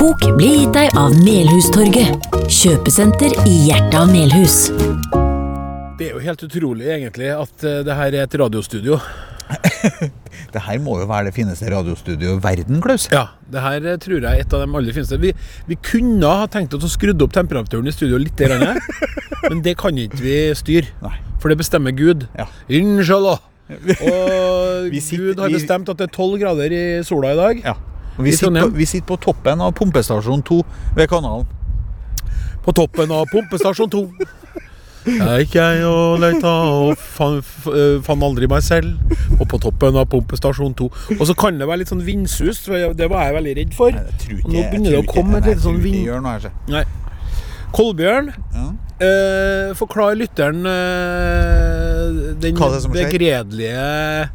[0.00, 4.54] Kok blir gitt deg av Melhustorget, kjøpesenter i hjertet av Melhus.
[6.00, 8.96] Det er jo helt utrolig egentlig at eh, det her er et radiostudio.
[10.50, 13.04] Det her må jo være det fineste radiostudioet i verden, Klaus.
[13.12, 15.18] Ja, det her eh, tror jeg er et av de aller fineste.
[15.22, 15.30] Vi,
[15.68, 18.80] vi kunne ha tenkt oss å skru opp temperaturen i studio litt, grann,
[19.50, 20.90] men det kan ikke vi styre.
[21.04, 21.12] Nei.
[21.42, 22.26] For det bestemmer Gud.
[22.38, 22.48] Ja.
[22.80, 23.38] Inshallah.
[23.76, 27.62] Og sitter- Gud har bestemt at det er tolv grader i sola i dag.
[27.70, 27.76] Ja.
[28.18, 30.60] Vi, sitter på, vi sitter på toppen av pumpestasjon 2
[30.96, 31.46] ved kanalen.
[32.64, 34.04] På toppen av pumpestasjon 2.
[35.06, 37.70] Jeg gikk jeg og leita og fant f-
[38.26, 38.98] aldri meg selv.
[39.38, 40.90] Og på toppen av pumpestasjon 2.
[41.16, 43.96] Og så kan det være litt sånn vindsus, det var jeg veldig redd for.
[43.96, 46.04] Nei, jeg Og ikke, nå begynner det å ikke- komme et lite sånn ikke vind...
[47.70, 48.66] Kolbjørn, Ja.
[49.06, 54.30] eh, forklar lytteren eh, den det begredelige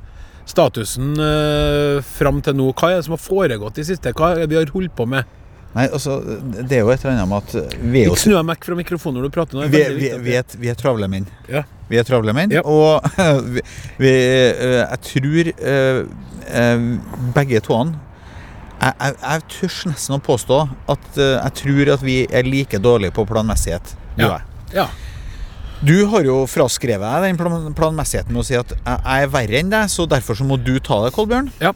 [0.55, 2.71] statusen eh, fram til nå.
[2.73, 4.15] Hva er det som har foregått i siste?
[4.15, 5.27] Hva er det vi har holdt på med?
[5.75, 6.21] Nei, altså,
[6.55, 8.75] det er jo et eller annet med at vi er Ikke snu deg vekk fra
[8.79, 9.57] mikrofonen når du prater.
[9.59, 9.65] Nå.
[9.73, 11.25] Vi, vi, vi, er, vi er travle menn.
[11.51, 11.65] Ja.
[11.89, 12.61] Vi er travle menn, Ja.
[12.63, 13.03] og
[13.99, 15.99] eh, jeg tror eh,
[16.47, 16.85] eh,
[17.35, 17.99] begge toene
[18.79, 20.57] jeg, jeg, jeg tør nesten å påstå
[20.91, 23.93] at jeg tror at vi er like dårlige på planmessighet.
[24.17, 24.31] du og Ja.
[24.35, 24.75] jeg.
[24.75, 24.87] Ja.
[25.83, 29.59] Du har jo fraskrevet deg den plan planmessigheten med å si at jeg er verre
[29.59, 31.51] enn deg, så derfor så må du ta det, Kolbjørn.
[31.61, 31.73] Ja.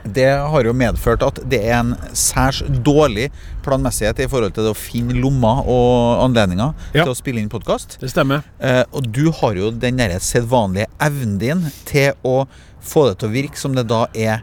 [0.00, 3.26] Det har jo medført at det er en særs dårlig
[3.66, 7.04] planmessighet i forhold til det å finne lommer og anledninger Ja.
[7.04, 7.98] til å spille inn podkast.
[8.00, 8.42] Det stemmer.
[8.58, 12.46] Eh, og du har jo den der sedvanlige evnen din til å
[12.80, 14.40] få det til å virke som det da er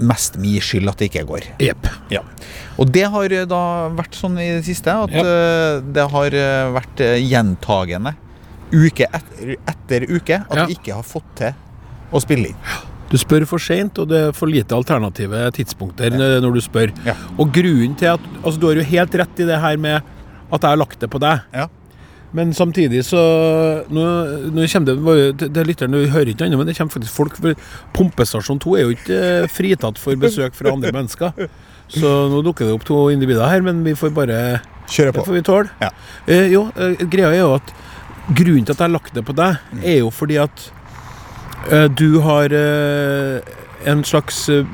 [0.00, 1.46] mest min skyld at det ikke går.
[1.62, 1.88] Yep.
[2.14, 2.22] Ja.
[2.80, 3.62] Og det har eh, da
[3.96, 5.24] vært sånn i det siste at Ja.
[5.24, 8.14] eh, det har eh, vært gjentagende
[8.72, 10.66] uke etter, etter uke at Ja.
[10.66, 11.54] vi ikke har fått til
[12.12, 12.62] å spille inn.
[13.10, 16.38] Du spør for seint, og det er for lite alternative tidspunkter ja.
[16.40, 16.92] når du spør.
[17.38, 20.02] Og grunnen til at Altså, du har jo helt rett i det her med
[20.52, 21.42] at jeg har lagt det på deg.
[21.52, 21.66] Ja.
[22.36, 23.20] Men samtidig så
[23.90, 24.04] Nå,
[24.54, 27.38] nå kommer det det, det lytteren du hører ikke ennå, men det kommer faktisk folk
[27.40, 27.58] for
[27.96, 31.48] Pumpestasjon 2 er jo ikke eh, fritatt for besøk fra andre mennesker.
[31.90, 34.60] Så nå dukker det opp to individer her, men vi får bare
[34.90, 35.22] Kjøre på.
[35.22, 35.70] Det får vi tåle.
[35.82, 35.90] Ja.
[36.26, 37.72] Eh, jo, eh, greia er jo at
[38.34, 40.64] grunnen til at jeg har lagt det på deg, er jo fordi at
[41.70, 43.52] eh, du har eh,
[43.88, 44.66] en slags eh,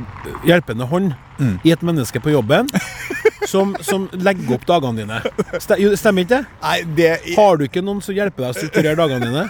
[0.47, 1.59] hjelpende hånd Mm.
[1.69, 2.65] i et menneske på jobben
[3.51, 5.19] som, som legger opp dagene dine.
[5.61, 6.39] Stemmer ikke det?
[6.63, 9.43] Nei, det Har du ikke noen som hjelper deg å strukturere dagene dine?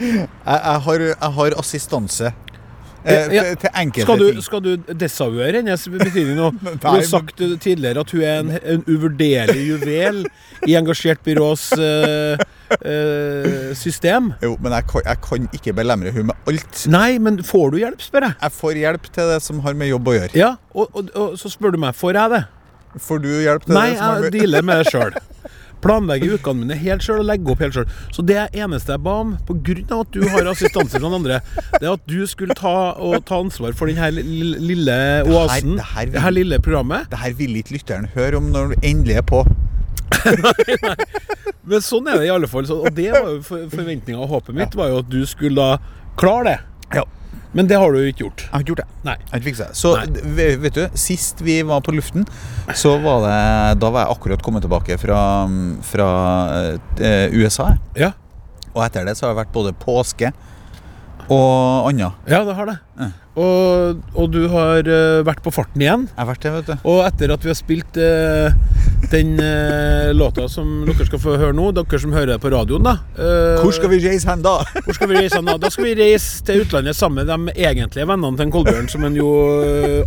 [0.00, 2.32] jeg, har, jeg har assistanse
[3.04, 4.42] eh, Ja, til, enkelte Skal du, ting.
[4.46, 6.50] skal du desavouere hennes betydning nå?
[6.82, 10.24] Du har sagt tidligere at hun er en, en uvurderlig juvel
[10.68, 12.42] i engasjert byrås eh,
[12.80, 14.32] eh, system.
[14.42, 16.82] Jo, men jeg jeg kan ikke belemre hun med alt.
[16.90, 18.38] Nei, men får du hjelp, spør jeg.
[18.42, 20.34] Jeg får hjelp til det som har med jobb å gjøre.
[20.38, 22.42] Ja, og, og, og så spør du meg, får jeg det?
[23.04, 25.16] Får du hjelp til Nei, det Nei, jeg dealer med det sjøl.
[25.84, 27.88] Planlegger ukene mine helt sjøl og legger opp helt sjøl.
[28.14, 29.76] Så det eneste jeg ba om, pga.
[30.00, 31.40] at du har assistanse fra andre,
[31.76, 34.96] det er at du skulle ta, og ta ansvar for denne lille,
[35.28, 37.10] oasen, det her vil- det her lille programmet.
[37.10, 39.44] Det her vil ikke lytteren høre om når du endelig er på.
[40.24, 40.94] nei, nei.
[41.64, 42.66] Men sånn er det i alle fall.
[42.72, 45.78] Og det var jo for, forventninga og håpet mitt, var jo at du skulle da
[46.20, 46.58] klare det.
[47.54, 48.42] Men det har du ikke gjort.
[48.48, 48.86] Jeg har ikke gjort det.
[49.06, 49.14] Nei.
[49.20, 49.76] Jeg har ikke fiksa det.
[49.78, 50.54] Så Nei.
[50.64, 52.24] vet du, sist vi var på luften,
[52.74, 55.20] så var det Da var jeg akkurat kommet tilbake fra,
[55.86, 56.08] fra
[56.98, 57.68] eh, USA.
[57.98, 58.10] Ja,
[58.74, 60.32] Og etter det så har det vært både påske
[61.30, 62.10] og anna.
[62.28, 62.74] ja det har det.
[62.98, 63.06] Ja.
[63.34, 66.06] Og, og du har uh, vært på farten igjen.
[66.06, 66.74] Jeg har vært det, vet du.
[66.92, 68.54] Og etter at vi har spilt uh,
[69.10, 72.86] den uh, låta som dere skal få høre nå, dere som hører det på radioen,
[72.86, 72.94] da
[73.60, 74.54] Hvor skal vi reise hen da?
[74.84, 75.56] hvor skal vi reise hen da?
[75.60, 79.04] Da skal vi reise til utlandet sammen med de egentlige vennene til en Kolbjørn, som
[79.06, 79.28] en jo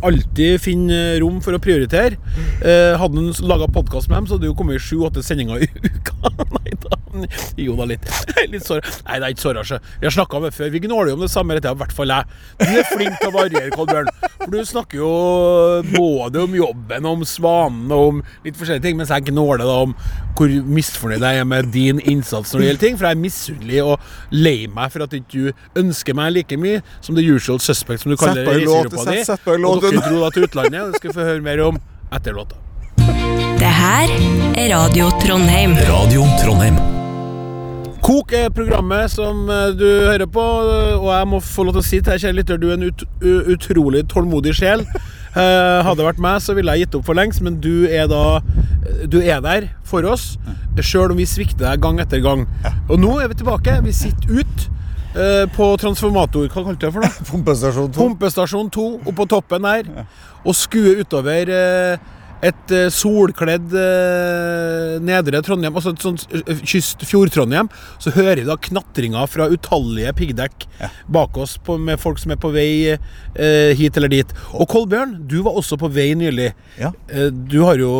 [0.07, 2.17] alltid finner rom for å prioritere.
[2.63, 6.33] Hadde han laga podkast med dem, så hadde det jo kommet sju-åtte sendinger i uka.
[6.57, 6.97] Nei da.
[7.57, 8.05] Jo da, litt.
[8.51, 8.83] Litt sår.
[9.07, 9.79] Nei, det er ikke såra, sjø.
[10.01, 10.71] Vi har snakka om det før.
[10.73, 12.37] Vi gnåler jo om det samme, dette er i hvert fall jeg.
[12.61, 14.09] Du er flink til å variere, Kolbjørn.
[14.37, 15.11] For du snakker jo
[15.93, 19.95] både om jobben, om svanen og om litt forskjellige ting, mens jeg gnåler da om
[20.37, 22.99] hvor misfornøyd jeg er med din innsats når det gjelder ting.
[22.99, 26.83] For jeg er misunnelig og lei meg for at ikke du ønsker meg like mye
[27.01, 29.23] som the usual suspect, som du kaller reisegruppa di.
[29.57, 31.81] Og dere dro da til utlandet, og det skal vi få høre mer om
[32.13, 32.61] etter låta.
[33.57, 34.13] Det her
[34.57, 35.73] er Radio Trondheim.
[35.89, 36.96] Radio Trondheim.
[38.07, 41.87] Kok er programmet som eh, du hører på, og jeg må få lov til å
[41.87, 43.03] si til deg, kjære lytter, du er en ut,
[43.51, 44.85] utrolig tålmodig sjel.
[45.35, 48.07] Uh, hadde det vært meg, så ville jeg gitt opp for lengst, men du er
[48.09, 48.39] da
[49.11, 50.37] Du er der for oss,
[50.79, 52.47] sjøl om vi svikter deg gang etter gang.
[52.87, 53.75] Og nå er vi tilbake.
[53.83, 54.69] Vi sitter ute
[55.13, 57.25] eh, på transformator Hva kalte du det for noe?
[57.31, 57.99] Pumpestasjon 2.
[57.99, 59.91] Pumpestasjon 2 oppå toppen her,
[60.47, 62.07] og skue utover eh,
[62.45, 67.69] et eh, solkledd eh, nedre Trondheim, altså et sånt eh, kyst Fjord-Trondheim,
[68.03, 70.67] så hører vi da knatringa fra utallige piggdekk
[71.13, 74.35] bak oss på, med folk som er på vei eh, hit eller dit.
[74.53, 76.51] Og Kolbjørn, du var også på vei nylig.
[76.77, 76.93] Ja.
[77.31, 77.91] Du har jo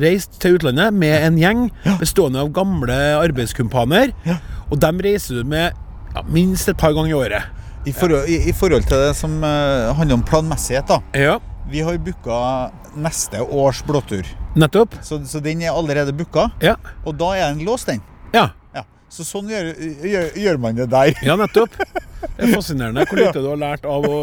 [0.00, 1.68] reist til utlandet med en gjeng
[2.00, 4.14] bestående av gamle arbeidskumpaner.
[4.28, 4.40] Ja.
[4.70, 5.76] Og dem reiser du med
[6.14, 7.56] ja, minst et par ganger i året.
[7.88, 11.00] I, forhold, i, I forhold til det som handler om planmessighet, da.
[11.16, 14.26] Ja, Vi har booka neste års blåtur.
[14.56, 14.94] nettopp.
[15.02, 16.48] Så, så den er allerede booka.
[16.62, 16.74] Ja.
[17.06, 18.00] Og da er den låst, den.
[18.34, 18.82] Ja, Ja.
[19.10, 19.72] Så sånn gjør,
[20.06, 21.12] gjør, gjør man det der.
[21.26, 21.74] ja nettopp.
[22.20, 24.18] Det er fascinerende hvor lite du har lært av å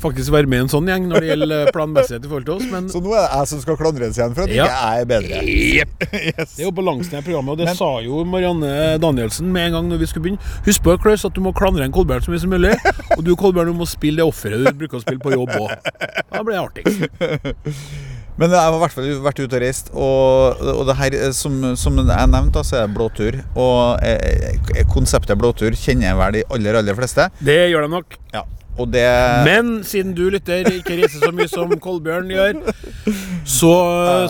[0.00, 2.66] faktisk være med i en sånn gjeng når det gjelder planmessighet i forhold til oss,
[2.72, 4.68] men Så nå er det jeg som skal klandres igjen for at Ja.
[4.70, 5.40] jeg er bedre.
[6.30, 6.54] Yes.
[6.56, 8.70] det er jo balansen i programmet, og det Men- sa jo Marianne
[9.02, 10.52] Danielsen med en gang når vi skulle begynne.
[10.68, 12.72] Husk på Klaus, at du må klandre en Kolbjørn så mye som mulig,
[13.18, 15.76] og du Kolbjørn, du må spille det offeret du bruker å spille på jobb òg.
[16.32, 17.00] Da blir det artigst.
[18.40, 21.32] Men jeg har i hvert fall vært ute og reist, og, og det her, eh,
[21.36, 23.36] som, som jeg nevnte, så er det blåtur.
[23.52, 27.28] Og eh, konseptet blåtur kjenner jeg vel de aller, aller fleste.
[27.44, 28.16] Det gjør de nok.
[28.32, 28.46] Ja.
[28.78, 32.60] Det Men siden du lytter ikke reiser så mye som Kolbjørn gjør,
[33.44, 33.72] så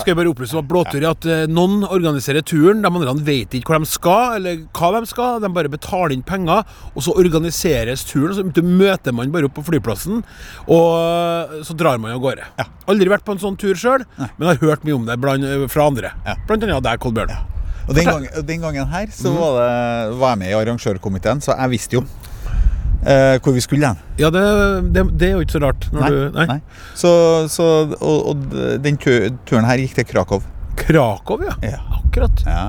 [0.00, 2.80] skal jeg bare opplyse om at blåtur at eh, noen organiserer turen.
[2.82, 5.38] De andre vet ikke hvor de skal, eller hva de skal.
[5.44, 6.64] De bare betaler inn penger,
[6.94, 8.34] og så organiseres turen.
[8.34, 10.24] Så møter man bare opp på flyplassen,
[10.66, 12.48] og eh, så drar man av gårde.
[12.90, 15.86] Aldri vært på en sånn tur sjøl, men har hørt mye om det blant, fra
[15.92, 16.14] andre.
[16.26, 16.34] Ja.
[16.48, 17.36] Blant annet deg, Kolbjørn.
[17.90, 21.56] Og den, gang, den gangen her så var, det, var jeg med i arrangørkomiteen, så
[21.58, 22.04] jeg visste jo
[23.04, 24.00] eh, hvor vi skulle hen.
[24.20, 24.44] Ja, det,
[24.94, 25.86] det, det er jo ikke så rart.
[25.94, 26.58] Når du, nei.
[26.98, 27.12] Så,
[27.52, 27.68] så,
[28.00, 30.44] og, og den turen her gikk til Krakow.
[30.80, 31.56] Krakow, ja.
[31.64, 31.80] Ja.
[32.00, 32.44] Akkurat.
[32.46, 32.66] Ja.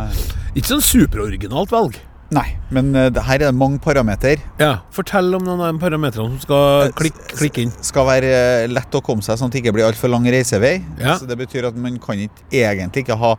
[0.55, 1.99] Ikke sånn superoriginalt valg.
[2.31, 4.39] Nei, men uh, her er det mange parameter.
[4.59, 7.73] Ja, Fortell om noen av de parametrene som skal klikke, klikke inn.
[7.83, 10.77] skal være uh, lett å komme seg, sånn at det ikke blir altfor lang reisevei.
[11.01, 11.17] Ja.
[11.19, 13.33] Så Det betyr at man kan ikke egentlig ikke ha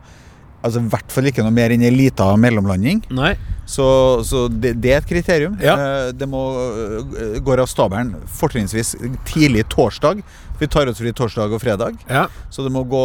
[0.63, 3.01] Altså I hvert fall ikke noe mer enn ei lita mellomlanding.
[3.11, 3.33] Nei.
[3.67, 3.85] Så,
[4.27, 5.57] så det, det er et kriterium.
[5.63, 5.73] Ja.
[5.79, 6.41] Eh, Det må
[7.19, 8.93] eh, gå av stabelen fortrinnsvis
[9.27, 10.21] tidlig torsdag.
[10.59, 12.27] Vi tar oss fri torsdag og fredag, Ja.
[12.53, 13.03] så det må gå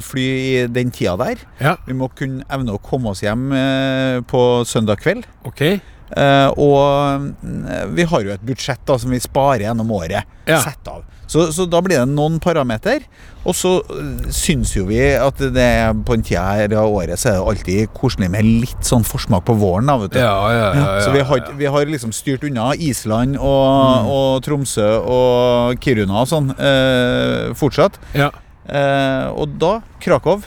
[0.00, 1.40] fly i den tida der.
[1.60, 1.74] Ja.
[1.84, 5.26] Vi må kunne evne å komme oss hjem eh, på søndag kveld.
[5.48, 5.62] OK.
[5.68, 10.24] Eh, og mm, vi har jo et budsjett da som vi sparer gjennom året.
[10.48, 10.62] Ja.
[10.64, 11.04] Sett av.
[11.28, 13.04] Så, så da blir det noen parameter.
[13.48, 15.68] Og så eh, syns jo vi at det
[16.08, 19.44] på en tida her av året så er det alltid koselig med litt sånn forsmak
[19.48, 19.88] på våren.
[19.88, 20.20] da, vet du.
[20.22, 20.70] Ja, ja, ja.
[20.80, 26.24] ja, så vi har, vi har liksom styrt unna Island og, og Tromsø og Kiruna
[26.24, 28.00] og sånn eh, fortsatt.
[28.16, 28.32] Ja.
[28.68, 30.42] Eh, og da, Krakow,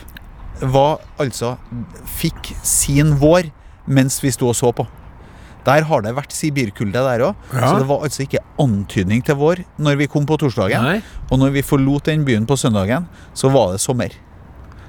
[0.62, 1.56] var altså
[2.20, 3.48] Fikk sin vår
[3.90, 4.86] mens vi sto og så på.
[5.66, 7.46] Der har det vært sibirkulde der òg.
[7.52, 7.68] Ja.
[7.68, 10.82] Så det var altså ikke antydning til vår når vi kom på torsdagen.
[10.82, 10.98] Nei.
[11.30, 13.06] Og når vi forlot den byen på søndagen,
[13.38, 14.14] så var det sommer.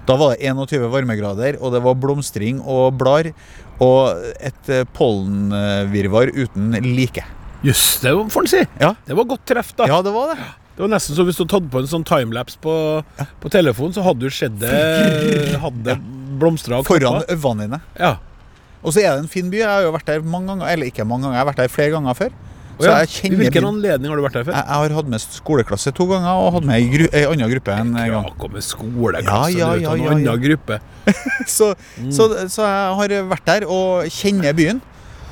[0.07, 3.29] Da var det 21 varmegrader, og det var blomstring og blar.
[3.83, 7.23] Og et eh, pollenvirvar uten like.
[7.63, 8.65] Jøss, det får en si.
[8.81, 8.91] Ja.
[9.07, 9.87] Det var godt treff, da.
[9.87, 10.49] Ja, det var det.
[10.73, 12.73] Det var nesten som hvis du tatt på en sånn timelapse på,
[13.39, 14.73] på telefonen, så hadde du sett det
[15.61, 15.99] Hadde
[16.41, 17.79] blomstra Foran øynene dine.
[17.99, 18.15] Ja.
[18.83, 19.61] Og så er det en fin by.
[19.61, 20.71] Jeg har jo vært der mange ganger.
[20.73, 22.33] Eller ikke mange ganger, jeg har vært der flere ganger før.
[22.73, 23.01] Så ja.
[23.05, 24.55] I hvilken anledning har du vært der før?
[24.57, 27.75] Jeg, jeg har hatt med skoleklasse to ganger, og hatt med ei, ei annen gruppe
[27.75, 28.25] en gang.
[28.31, 30.79] Krakow med skoleklasse, Ja, ja, ja, ja, gruppe.
[31.55, 31.73] Så,
[32.15, 34.79] så, så jeg har vært der og kjenner byen.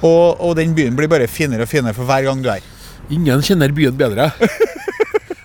[0.01, 2.65] Og, og den byen blir bare finere og finere for hver gang du er.
[3.13, 4.29] Ingen kjenner byen bedre.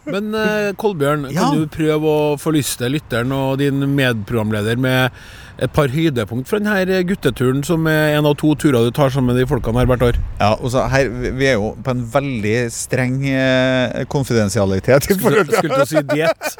[0.07, 1.49] Men uh, Kolbjørn, Ja.
[1.51, 5.17] kan du prøve å forlyste lytteren og din medprogramleder med
[5.59, 9.33] et par høydepunkt fra denne gutteturen, som er en av to turer du tar sammen
[9.35, 10.19] med de folkene her hvert år?
[10.39, 15.09] Ja, og så her, Vi er jo på en veldig streng eh, konfidensialitet.
[15.11, 16.57] Skulle, Skulle til si diett.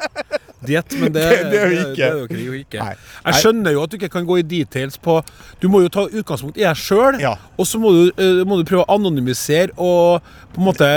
[0.65, 1.95] Diett, men det, Det- det er jo ikke.
[2.29, 2.79] Det, er jo ikke.
[2.81, 2.95] Nei.
[3.27, 5.19] Jeg skjønner jo at du ikke kan gå i details på
[5.61, 7.35] Du må jo ta utgangspunkt i deg sjøl, Ja.
[7.57, 10.21] og så må du, eh, må du prøve å anonymisere og
[10.55, 10.87] på en måte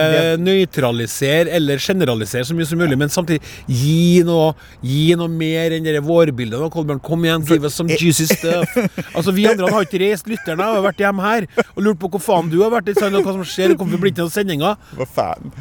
[0.40, 5.84] nøytralisere eller generalisere så mye som mulig, men samtidig gi noe, gi noe mer enn
[5.84, 6.58] det vårbildet.
[6.60, 8.72] nå, Kolbjørn, kom igjen, give us some juicy stuff.
[9.14, 12.20] Altså, Vi andre har ikke reist, lytterne har vært hjemme her og lurt på hvor
[12.24, 14.76] faen du har vært, og hva som skjer, og hvorfor blir det ikke noen sendinger.
[14.96, 15.52] Hva faen?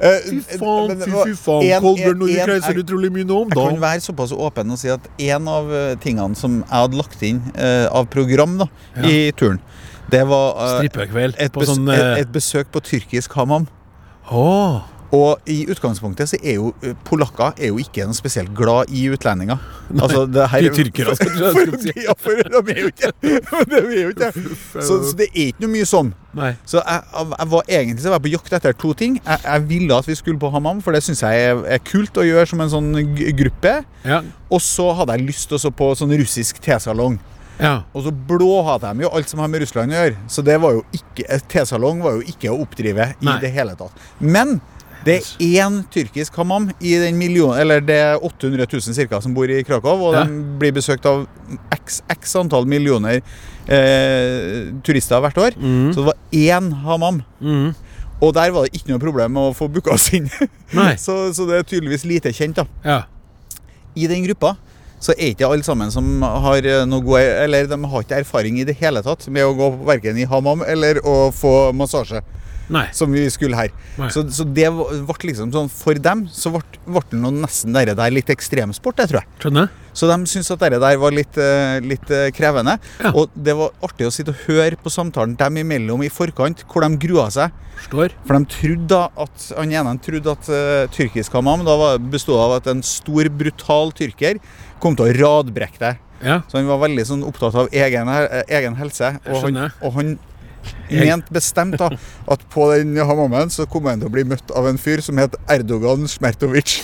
[0.00, 1.64] Eh, Fy faen, fy, fy faen.
[1.70, 4.34] en- Kolbjørn, når du en- kreiser jeg- utrolig mye nå om Jeg kan være såpass
[4.34, 8.08] åpen og si at en av eh, tingene som jeg hadde lagt inn uh, av
[8.12, 9.06] program da, Ja.
[9.06, 9.60] i turen,
[10.10, 13.66] det var uh, et, på bes sånn et, eh, et besøk på tyrkisk hammam.
[14.30, 14.82] Åh,
[15.14, 19.04] Og i utgangspunktet så er jo eh, polakker er jo ikke noe spesielt glad i
[19.14, 19.60] utlendinger.
[20.00, 21.14] Altså, det her, de tyrkere,
[21.54, 21.92] for, si.
[22.02, 23.12] ja, for de er jo ikke
[23.70, 26.10] De jo ikke så, så det er ikke noe mye sånn.
[26.36, 26.50] Nei.
[26.68, 27.04] Så jeg,
[27.38, 29.20] jeg var egentlig så var på jakt etter to ting.
[29.22, 32.18] Jeg, jeg ville at vi skulle på Hammam, for det syns jeg er, er kult
[32.18, 32.90] å gjøre som en sånn
[33.38, 33.78] gruppe.
[34.04, 34.20] Ja.
[34.50, 37.16] Og så hadde jeg lyst også på sånn russisk tesalong.
[37.62, 37.78] ja.
[37.96, 40.18] Og så blåhater de jo alt som har med Russland å gjøre.
[40.28, 43.38] Så det var jo ikke et tesalong var jo ikke å oppdrive i Nei.
[43.40, 43.94] det hele tatt.
[44.20, 44.58] Men
[45.06, 49.34] det er én tyrkisk hammam i den million, eller det er 800 000 cirka som
[49.36, 50.24] bor i Krakow, og Ja.
[50.26, 51.24] de blir besøkt av
[51.76, 53.20] x, x antall millioner
[53.70, 55.56] eh, turister hvert år.
[55.58, 55.92] Mm.
[55.94, 57.22] Så det var én hammam.
[57.40, 57.74] Mm.
[58.20, 60.28] Og der var det ikke noe problem å få booka oss inn.
[61.04, 62.64] Så, så det er tydeligvis lite kjent, da.
[62.84, 63.02] Ja.
[63.96, 64.54] I den gruppa
[65.00, 68.56] så er ikke alle sammen som har eh, noe god Eller de har ikke erfaring
[68.58, 72.22] i det hele tatt med å gå verken i hammam eller å få massasje,
[72.72, 72.86] Nei.
[72.96, 73.70] som vi skulle her.
[74.10, 77.94] Så, så det ble liksom sånn For dem så ble, ble det noe nesten dere
[77.94, 79.28] der litt ekstremsport, det tror jeg.
[79.44, 79.68] Skjønner.
[79.96, 82.74] Så de syntes at det der var litt, eh, litt eh, krevende.
[83.00, 83.12] Ja.
[83.16, 86.84] Og det var artig å sitte og høre på samtalen dem imellom i forkant, hvor
[86.84, 87.54] de grua seg.
[87.78, 88.12] Forstår.
[88.26, 92.40] For de trodde da at han ene trodde at uh, tyrkisk hamam da var- bestod
[92.40, 94.40] av at en stor, brutal tyrker
[94.82, 96.02] kom til å radbrekke deg.
[96.24, 96.38] Ja.
[96.48, 98.08] Så han var veldig sånn opptatt av egen,
[98.48, 99.14] egen helse.
[99.28, 100.14] Og han, og han
[100.90, 101.90] Mente bestemt da
[102.32, 105.18] at på den hamammen så kommer han til å bli møtt av en fyr som
[105.22, 106.80] het Erdogan Smertovic.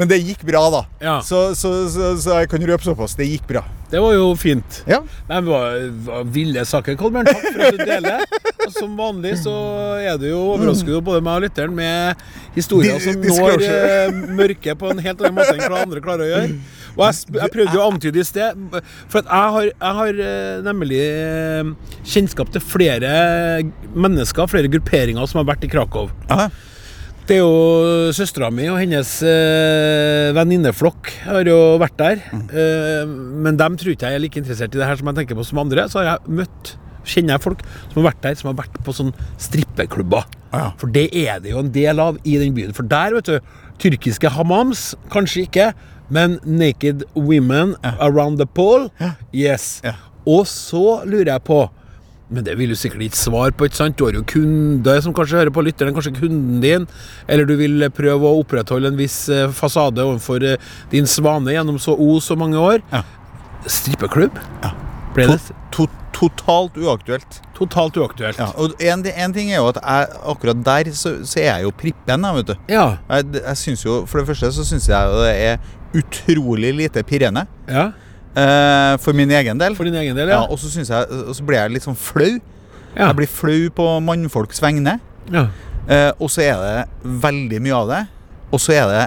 [0.00, 0.80] Men det gikk bra, da.
[1.02, 1.16] Ja.
[1.26, 3.16] Så, så, så, så jeg kan røpe såpass.
[3.18, 3.64] Det gikk bra.
[3.90, 4.82] Det var jo fint.
[4.88, 5.00] Ja.
[5.28, 7.26] Det var, var ville saker, Kolbjørn.
[7.26, 8.24] Takk for at du deler.
[8.66, 9.54] Og som vanlig så
[9.98, 12.22] er du jo overrasker jo både meg og lytteren med
[12.54, 16.30] historier som når eh, mørket på en helt annen måte enn hva andre klarer å
[16.30, 16.54] gjøre.
[16.96, 18.64] Og jeg, jeg prøvde jo å antyde i sted,
[19.10, 21.70] for at jeg har, jeg har eh, nemlig eh,
[22.02, 23.12] kjennskap til flere
[23.94, 26.10] mennesker, flere grupperinger som har vært i Krakow.
[26.30, 26.50] Aha.
[27.30, 32.22] Det er jo søstera mi og hennes eh, venninneflokk har jo vært der.
[32.34, 35.38] Eh, men dem tror ikke jeg er like interessert i det her som jeg tenker
[35.38, 35.84] på som andre.
[35.86, 36.76] Så har jeg møtt
[37.10, 40.26] Kjenner jeg folk som har vært der, som har vært på sånn strippeklubber.
[40.52, 40.66] Ja.
[40.80, 42.74] For det er det jo en del av i den byen.
[42.76, 45.70] For der, vet du, tyrkiske hammams, kanskje ikke,
[46.10, 48.90] men naked women around the pole,
[49.34, 49.80] yes.
[50.26, 51.68] Og så lurer jeg på
[52.30, 53.66] men det vil du sikkert ikke svare på.
[53.66, 53.96] ikke sant?
[53.98, 56.84] Du har jo kunder som kanskje hører på lytteren, kanskje kunden din.
[57.26, 61.80] Eller du vil prøve å opprettholde en viss eh, fasade overfor eh, din svane gjennom
[61.82, 62.84] så o så mange år.
[62.92, 63.02] Ja.
[63.66, 64.38] Strippeklubb?
[64.62, 64.70] Ja.
[65.16, 65.40] Ble det
[65.74, 67.40] To, to, totalt uaktuelt.
[67.58, 68.38] totalt uaktuelt?
[68.38, 71.66] Ja, og en, en ting er jo at jeg, akkurat der så, så er jeg
[71.66, 72.54] jo prippen, jeg, vet du.
[72.70, 72.86] Ja.
[73.10, 75.58] Jeg, jeg synes jo, For det første så syns jeg det er
[75.96, 77.46] utrolig lite pirrende.
[77.68, 77.90] ja.
[78.30, 79.74] Eh, for min egen del.
[79.74, 80.44] For din egen del, ja.
[80.44, 80.46] ja.
[80.46, 82.38] og så blir jeg litt sånn flau.
[82.94, 83.08] Ja.
[83.08, 85.00] Jeg blir flau på mannfolks vegne.
[85.32, 85.48] ja.
[85.90, 88.00] Eh, og så er det veldig mye av det.
[88.54, 89.04] Og så er det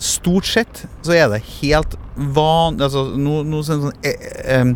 [0.00, 4.70] Stort sett så er det helt vanlig altså, nå, no, sånn, sånn, eh,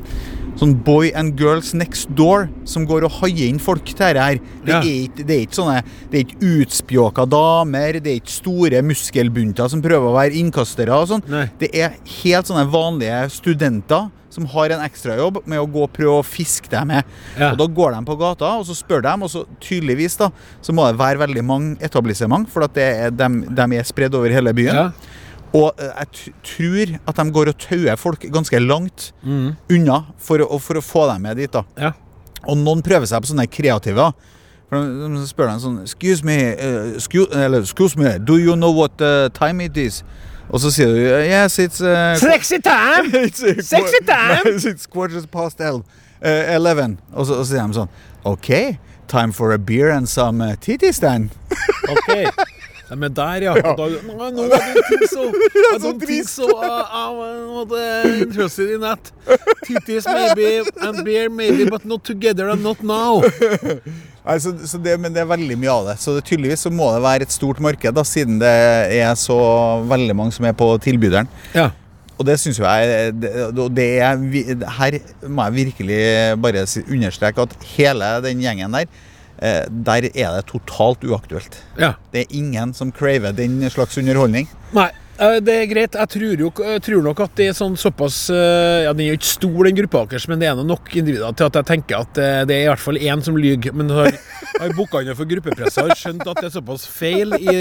[0.60, 4.38] sånn boy and girls next door som går og haier inn folk til dette her.
[4.64, 4.80] Det, Ja.
[4.80, 5.78] er ikke, det er ikke sånne
[6.10, 10.92] Det er ikke utspjåka damer, det er ikke store muskelbunter som prøver å være innkastere
[10.94, 11.24] og sånn.
[11.58, 16.18] Det er helt sånne vanlige studenter som har en ekstrajobb med å gå og prøve
[16.18, 17.04] å fiske dem med.
[17.38, 17.52] Ja.
[17.52, 20.72] Og Da går de på gata og så spør de, og så tydeligvis da, så
[20.74, 24.28] må det være veldig mange etablissement, for at det er, de, de er spredd over
[24.34, 24.74] hele byen.
[24.74, 24.90] ja.
[25.54, 29.52] Og eh, jeg tror at de går og tauer folk ganske langt Mm.
[29.70, 31.52] unna for å, for å få dem med dit.
[31.52, 31.62] da.
[31.78, 31.92] ja.
[32.46, 34.10] Og noen prøver seg på sånne kreative.
[34.68, 38.70] For de, spør dem sånn Excuse me, uh, excuse, eller, excuse me, do you know
[38.74, 40.02] what uh, time it is?
[40.50, 43.08] Og så sier du Yes, it's uh, Sexy time!
[43.24, 44.56] it's, uh, Sexy time!
[44.72, 45.84] it's quarters past el-
[46.20, 46.98] 11.
[47.14, 47.88] Og så, og så sier de sånn
[48.24, 51.30] OK, time for a beer and some titties then.
[51.88, 52.28] Ok.
[52.88, 53.54] De men der, ja.
[53.56, 53.74] ja.
[53.76, 55.28] Da, no, no, I don't think so.
[55.28, 56.48] I don't think so.
[56.58, 59.12] Uh, uh, interested in that.
[59.64, 63.22] Titties maybe, and beer maybe, but not together and not now.
[64.24, 65.96] Nei, så, så det, men det er veldig mye av det.
[66.00, 68.52] Så det, tydeligvis så må det være et stort marked, da, siden det
[68.96, 69.38] er så
[69.88, 71.28] veldig mange som er på tilbyderen.
[71.56, 71.70] Ja.
[72.14, 73.32] Og det syns jeg det,
[73.74, 74.20] det er,
[74.76, 75.98] Her må jeg virkelig
[76.40, 78.86] bare understreke at hele den gjengen der,
[79.40, 81.62] der er det totalt uaktuelt.
[81.78, 81.92] ja.
[82.12, 84.48] Det er ingen som craver den slags underholdning.
[84.72, 84.90] Nei.
[85.14, 85.94] Eh, Det er greit.
[85.94, 89.12] Jeg tror, jo, jeg tror nok at det er sånn såpass eh, Ja, Den er
[89.12, 92.00] jo ikke stor, den gruppa deres, men det er nok individer til at jeg tenker
[92.02, 93.70] at eh, det er i hvert fall én som lyver.
[93.78, 94.10] Men har,
[94.58, 97.54] har booka inn for gruppepresset og skjønt at det er såpass feil i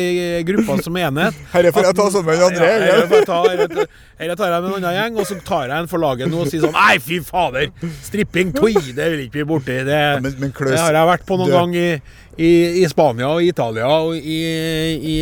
[0.48, 1.38] gruppa som enhet.
[1.54, 3.08] Herre, får jeg ta sånn med André, Ja, eller?
[3.14, 3.88] her ta- her-
[4.24, 6.42] her tar jeg med en annen gjeng, og så tar jeg en for laget nå
[6.46, 7.70] og sier sånn Nei, fy fader!
[8.06, 8.74] Stripping, toi!
[8.74, 9.78] Det vil ikke bli borti.
[9.86, 11.88] Det, Men- men Klaus, det har jeg vært på noen du- gang i,
[12.38, 14.40] i, i Spania og Italia og i,
[14.98, 15.16] i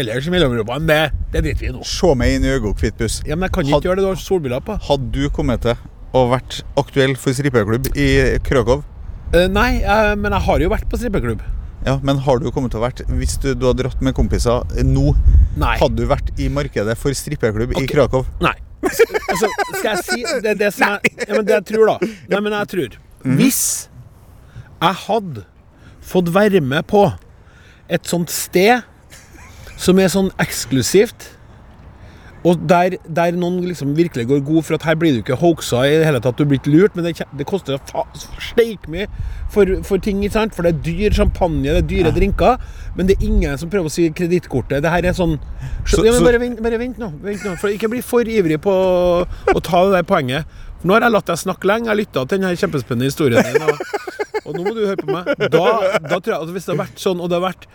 [0.00, 0.78] ellers i Mellom-Europa.
[0.78, 1.00] Men det,
[1.32, 1.82] det driter vi i nå.
[1.88, 3.20] Se meg inn i øynene, Kvittbuss.
[3.26, 4.78] Ja, men jeg kan Had- ikke gjøre det, du har solbriller på.
[4.88, 5.74] Hadde du kommet til
[6.14, 8.08] å vært aktuell for strippeklubb i
[8.46, 8.84] Krakow?
[9.34, 11.42] Uh, nei, uh, men jeg har jo vært på strippeklubb.
[11.84, 14.62] Ja, men har du kommet til å vært Hvis du, du hadde dratt med kompiser
[14.88, 15.10] nå,
[15.60, 15.74] Nei.
[15.82, 18.24] hadde du vært i markedet for strippeklubb i Krakow?
[18.40, 18.54] Nei.
[18.84, 22.08] Altså, skal jeg si Det er det som jeg ja, men Det jeg tror, da.
[22.32, 22.96] Nei, men jeg tror
[23.36, 23.60] Hvis
[24.80, 25.44] jeg hadde
[26.04, 27.06] fått være med på
[27.92, 28.82] et sånt sted
[29.80, 31.30] som er sånn eksklusivt,
[32.44, 35.80] og der, der noen liksom virkelig går god for at her blir du ikke hoaxa
[35.88, 37.78] i det hele tatt, du blir ikke lurt, men det, det koster
[38.50, 39.06] steik mye
[39.54, 40.52] for, for ting, ikke sant?
[40.56, 42.60] For det er dyr champagne, det er dyre drinker,
[42.98, 44.84] men det er ingen som prøver å si kredittkortet.
[44.84, 45.38] Det her er sånn
[45.88, 48.74] Så- ja, bare, vent, bare vent nå, vent nå, for ikke bli for ivrig på
[48.76, 50.44] å ta det der poenget.
[50.82, 53.62] For nå har jeg latt deg snakke lenge, jeg lytta til denne kjempespennende historien din,
[53.64, 53.80] og,
[54.44, 55.28] og nå må du høre på meg.
[55.50, 55.64] Da,
[56.04, 57.68] da tror jeg at hvis det har vært sånn, og det har vært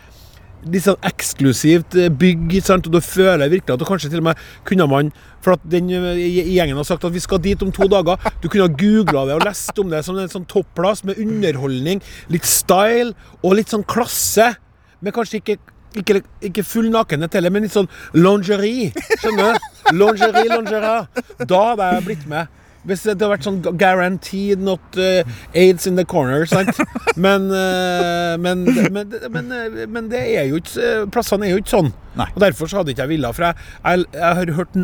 [0.67, 2.87] litt sånn eksklusivt eh, bygg, sant?
[2.89, 5.11] og da føler jeg virkelig at kanskje til og med kunne man
[5.43, 6.19] For at den eh,
[6.51, 8.19] gjengen har sagt at vi skal dit om to dager.
[8.43, 12.03] Du kunne ha googla det og lest om det som en sånn topplass med underholdning,
[12.33, 14.51] litt style og litt sånn klasse.
[14.99, 15.59] Men kanskje ikke
[15.97, 18.91] ikke, ikke full nakenhet heller, men litt sånn lingerie.
[19.23, 19.69] Skjønner du?
[19.97, 21.23] Lingerie, lingerie.
[21.49, 22.58] Da hadde jeg blitt med.
[22.87, 26.79] Hvis det hadde vært sånn guaranteed not uh, aids in the corner, sant?
[27.19, 31.73] Men, uh, men, men, men, eh, men det er jo ikke Plassene er jo ikke
[31.73, 31.89] sånn.
[32.15, 32.29] Nei.
[32.31, 33.35] Og Derfor så hadde ikke jeg villet.
[33.35, 34.77] For jeg, jeg, jeg har hørt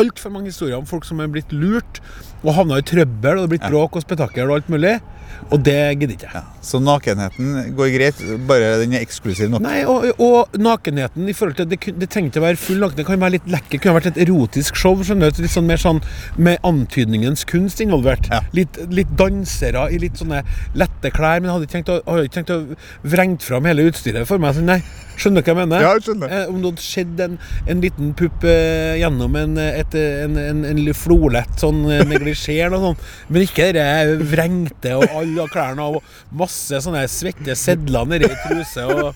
[0.00, 2.00] altfor mange historier om folk som er blitt lurt
[2.44, 4.96] og havna i trøbbel, og det er blitt bråk og spetakkel og alt mulig.
[5.52, 6.42] Og det gidder ikke jeg.
[6.66, 9.62] Så nakenheten går greit, bare den er eksklusiv nok.
[9.62, 12.98] Nei, og, og nakenheten i forhold til Det, det ikke å være full nakenhet.
[12.98, 13.76] Det kan være litt lekker.
[13.76, 14.98] Det kunne vært et erotisk show.
[15.06, 15.42] skjønner du?
[15.44, 16.02] Litt sånn mer sånn
[16.40, 18.30] med antydningens kunst involvert.
[18.32, 18.42] Ja.
[18.56, 20.42] Litt, litt dansere i litt sånne
[20.78, 21.42] lette klær.
[21.42, 24.42] Men jeg hadde ikke tenkt å, hadde ikke tenkt å vrengt fram hele utstyret for
[24.42, 24.56] meg.
[24.56, 24.80] Så nei,
[25.16, 25.80] Skjønner du hva jeg mener?
[25.82, 26.32] Ja, jeg skjønner.
[26.32, 27.36] Eh, om det hadde skjedd en,
[27.72, 32.72] en liten pupp eh, gjennom en, et, en, en, en flolett sånn eh, neglisjé skjer
[32.72, 33.08] noe sånt.
[33.30, 33.86] Men ikke det
[34.30, 39.12] vrengte og alle klærne og masse sånne svette sedler nedi i truse og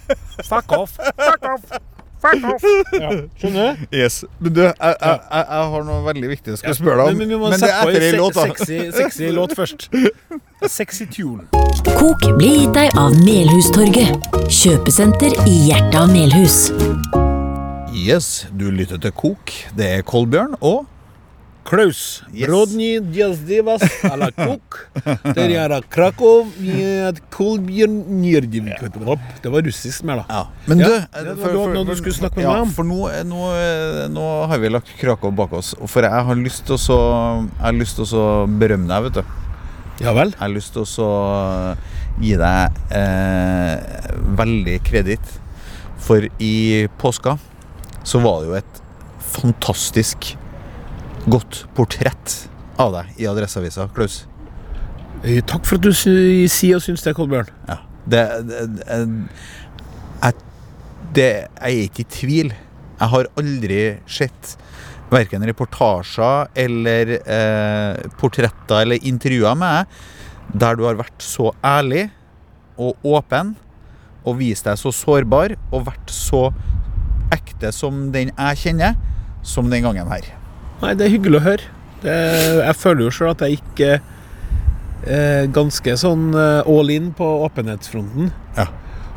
[0.47, 0.99] Fuck off!
[0.99, 1.81] Fuck off!
[2.21, 2.65] Fuck off!
[2.93, 3.85] Ja, skjønner du?
[3.97, 4.21] Yes.
[4.41, 7.17] Men du, jeg, jeg, jeg, jeg har noe veldig viktig jeg skal spørre deg om.
[7.17, 8.45] Men, men vi må det sette er på etter ei en låt, da.
[8.51, 9.89] sexy, sexy låt først.
[10.69, 11.49] Sexy tune.
[11.89, 16.67] Kok blir gitt deg av Melhustorget, kjøpesenter i hjertet av Melhus.
[17.97, 19.53] Yes, du lytter til Kok.
[19.77, 20.85] Det er Kolbjørn og
[21.65, 22.23] Klaus.
[22.35, 22.49] Yes.
[22.49, 24.79] Rodney Djazdivas à la Cook.
[25.37, 28.01] Der er det Krakow med Kolbjørn
[29.43, 30.25] Det var russisk mer, da.
[30.29, 30.47] Ja.
[30.67, 30.89] Men Ja,
[31.23, 32.73] det var noe du skulle snakke med ja, meg om.
[32.75, 33.51] For nå, nå,
[34.15, 35.75] nå har vi lagt Krakow bak oss.
[35.87, 39.39] For jeg har lyst til å å berømme deg, vet du.
[40.01, 40.33] Ja vel?
[40.33, 41.13] Jeg har lyst til å
[42.21, 45.39] gi deg eh, veldig kreditt.
[46.01, 47.37] For i påska
[48.03, 48.81] så var det jo et
[49.31, 50.33] fantastisk
[51.29, 52.37] godt portrett
[52.81, 54.23] av deg i Adresseavisa, Klaus.
[55.25, 57.51] Eh, Takk for at du sier og syns det, Kolbjørn.
[57.69, 57.81] Ja.
[58.11, 58.97] Det, det, det,
[60.23, 60.39] jeg,
[61.15, 62.55] det Jeg er ikke i tvil.
[63.01, 64.55] Jeg har aldri sett
[65.11, 72.09] verken reportasjer eller eh, portretter eller intervjuer med deg der du har vært så ærlig
[72.81, 73.53] og åpen
[74.25, 76.49] og vist deg så sårbar og vært så
[77.35, 78.97] ekte som den jeg kjenner,
[79.47, 80.27] som den gangen her.
[80.81, 81.71] Nei, det er hyggelig å høre.
[82.01, 82.17] Det,
[82.65, 88.31] jeg føler jo sjøl at jeg gikk eh, ganske sånn eh, all in på åpenhetsfronten.
[88.57, 88.71] Ja.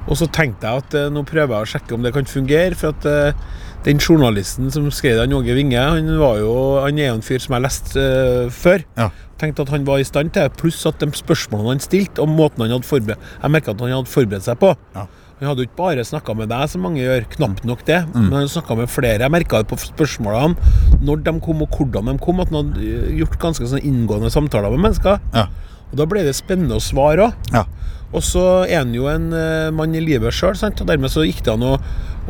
[0.04, 2.76] Og så tenkte jeg at eh, nå prøver jeg å sjekke om det kan fungere.
[2.80, 3.45] For at eh,
[3.88, 7.43] den journalisten som skrev den, Åge Winge, han, var jo, han er jo en fyr
[7.43, 8.84] som jeg har lest eh, før.
[8.99, 9.10] Ja.
[9.39, 12.32] Tenkte at han var i stand til det, pluss at de spørsmålene han stilte, og
[12.32, 14.76] måten han hadde forberedt Jeg merka at han hadde forberedt seg på.
[14.95, 15.08] Ja.
[15.43, 17.99] Han hadde jo ikke bare snakka med deg, som mange gjør, knapt nok det.
[18.13, 18.29] Mm.
[18.29, 19.19] Men han snakka med flere.
[19.19, 20.71] Jeg merka det på spørsmålene,
[21.03, 24.32] når de kom og hvordan de kom, at han hadde eh, gjort ganske sånn inngående
[24.34, 25.19] samtaler med mennesker.
[25.36, 25.49] Ja.
[25.91, 27.51] Og da ble det spennende å svare òg.
[27.53, 27.67] Ja.
[28.13, 31.43] Og så er han jo en eh, mann i livet sjøl, og dermed så gikk
[31.45, 31.77] det an å,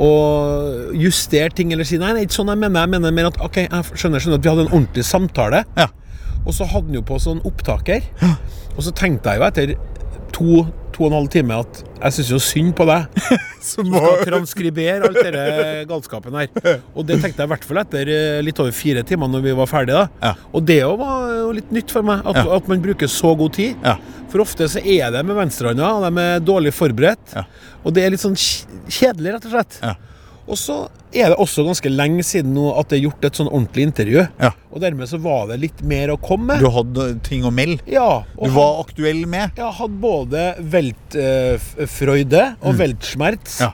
[0.02, 0.12] å
[0.98, 2.86] justere ting eller si nei, nei, ikke sånn jeg mener.
[2.86, 5.66] Jeg mener mer at ok, jeg skjønner, skjønner at vi hadde en ordentlig samtale.
[5.78, 5.92] Ja.
[6.44, 8.04] Og så hadde han jo på sånn opptaker.
[8.74, 9.76] Og så tenkte jeg jo etter
[10.34, 13.18] to to og en halv time at jeg syns jo synd på deg.
[13.74, 16.50] Som skal transkribere alt denne galskapen her.
[16.94, 19.54] Og det tenkte jeg i hvert fall etter eh, litt over fire timer når vi
[19.58, 20.02] var ferdige.
[20.04, 20.30] da.
[20.30, 20.50] Ja.
[20.54, 22.48] Og det òg var jo litt nytt for meg, at, Ja.
[22.58, 23.76] at man bruker så god tid.
[23.84, 23.98] Ja.
[24.34, 27.36] For ofte så er det med venstrehånda, og de er dårlig forberedt.
[27.38, 27.46] Ja.
[27.84, 29.80] Og det er litt sånn kjedelig, rett og slett.
[30.46, 30.52] Ja.
[30.52, 30.76] Og så
[31.16, 34.28] er det også ganske lenge siden nå at det er gjort et sånn ordentlig intervju.
[34.42, 34.50] Ja.
[34.74, 37.80] Og dermed så var det litt mer å komme Du hadde ting å melde.
[37.88, 39.52] Ja, Du var aktuell med.
[39.56, 43.62] jeg hadde både Weltfreude og Weltschmerz Mm.
[43.62, 43.72] Ja.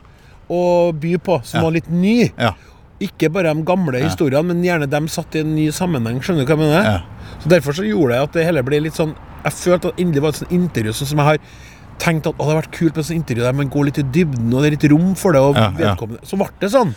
[0.49, 1.63] å by på, som Ja.
[1.63, 2.31] var litt ny.
[2.37, 2.53] Ja.
[2.99, 6.19] Ikke bare de gamle historiene, men gjerne dem satt i en ny sammenheng.
[6.21, 6.83] Skjønner du hva jeg mener?
[6.83, 7.01] Ja.
[7.41, 10.21] Så Derfor så gjorde det at det hele ble litt sånn Jeg følte at endelig
[10.21, 11.37] var et sånt intervju sånn som jeg har
[11.99, 14.47] tenkt at det hadde vært kult med sånn intervju der man går litt i dybden,
[14.53, 15.41] og det er litt rom for det.
[15.59, 15.95] Ja, ja.
[16.27, 16.95] Så ble det sånn.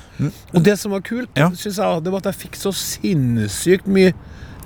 [0.55, 1.51] Og det som var kult, Ja.
[1.51, 4.15] synes jeg, det var at jeg fikk så sinnssykt mye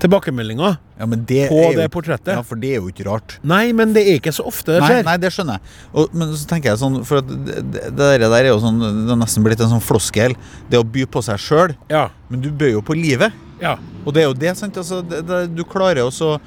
[0.01, 0.77] tilbakemeldinger.
[0.99, 2.33] Ja, men det På er jo, det portrettet.
[2.37, 3.39] Ja, for det er jo ikke rart.
[3.45, 5.03] Nei, men det er ikke så ofte det skjer.
[5.09, 5.75] nei, det skjønner jeg.
[5.93, 7.63] Og, men så tenker jeg sånn For det,
[7.97, 10.37] det der er jo sånn Det er nesten blitt en sånn floskel.
[10.73, 11.75] Det å by på seg sjøl.
[11.93, 12.07] Ja.
[12.31, 13.33] Men du bøyer jo på livet.
[13.61, 13.77] ja.
[14.07, 14.77] Og det er jo det, sant?
[14.79, 16.39] Altså, det, det, du klarer jo jeg,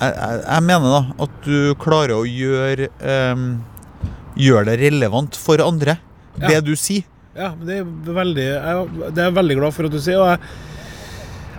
[0.00, 2.88] jeg, jeg mener da at du klarer å gjøre
[3.34, 3.44] um,
[4.40, 5.98] Gjøre det relevant for andre.
[6.40, 6.48] Ja.
[6.54, 7.02] Det du sier.
[7.36, 10.20] Ja, det er veldig jeg, Det er jeg veldig glad for at du sier.
[10.22, 10.38] Og jeg,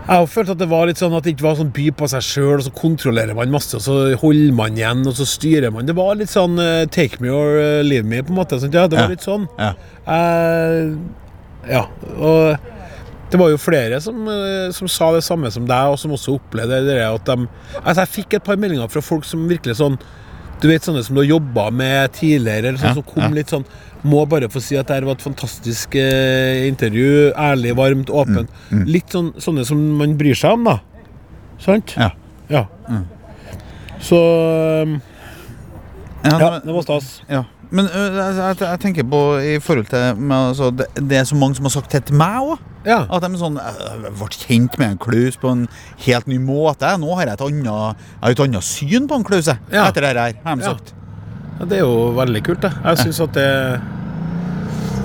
[0.01, 2.07] jeg har følt at det var litt sånn at det ikke var sånn by på
[2.09, 5.71] seg sjøl, og så kontrollerer man masse, og så holder man igjen, og så styrer
[5.75, 5.85] man.
[5.87, 8.57] Det var litt sånn uh, take me or eh, leave me, på en måte.
[8.63, 9.13] Sånn, Ja, det var Ja.
[9.13, 9.45] litt sånn.
[9.59, 9.71] Ja.
[10.07, 10.97] Uh,
[11.69, 11.83] ja.
[12.17, 12.57] Og
[13.31, 16.35] det var jo flere som, eh, som sa det samme som deg, og som også
[16.35, 17.47] opplevde det at de
[17.79, 19.95] Altså, jeg fikk et par meldinger fra folk som virkelig sånn
[20.61, 23.29] Du vet sånne som du har jobba med tidligere, eller sånn, Ja, som kom ja.
[23.39, 23.65] litt sånn
[24.03, 27.31] Må bare få si at det var et fantastisk eh, intervju.
[27.37, 28.49] Ærlig, varmt, åpent.
[28.89, 30.79] Litt sånn, sånne som man bryr seg om, da.
[31.61, 31.93] Sant?
[31.97, 32.07] Ja.
[32.49, 32.63] Ja.
[32.89, 33.03] Mm.
[34.01, 34.17] Så
[36.25, 37.21] Ja, Ja, det var stas.
[37.29, 37.43] Ja.
[37.71, 41.55] Men jeg, jeg, tenker på i forhold til men, altså, det, det er så mange
[41.55, 42.65] som har sagt det til meg òg.
[42.83, 43.03] Ja.
[43.13, 45.67] At de er sånn Jeg ble kjent med en Klaus på en
[46.05, 46.89] helt ny måte.
[46.99, 49.85] Nå har jeg et annet, jeg et annet syn på en Klaus Ja.
[49.85, 50.93] etter det her, har de sagt.
[51.59, 52.73] ja, det er jo veldig kult, det.
[52.83, 53.49] Jeg syns at det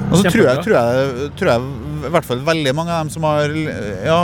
[0.07, 1.61] Og så tror jeg, tror, jeg, tror jeg
[2.07, 3.51] i hvert fall veldig mange av dem som har
[4.07, 4.19] ja,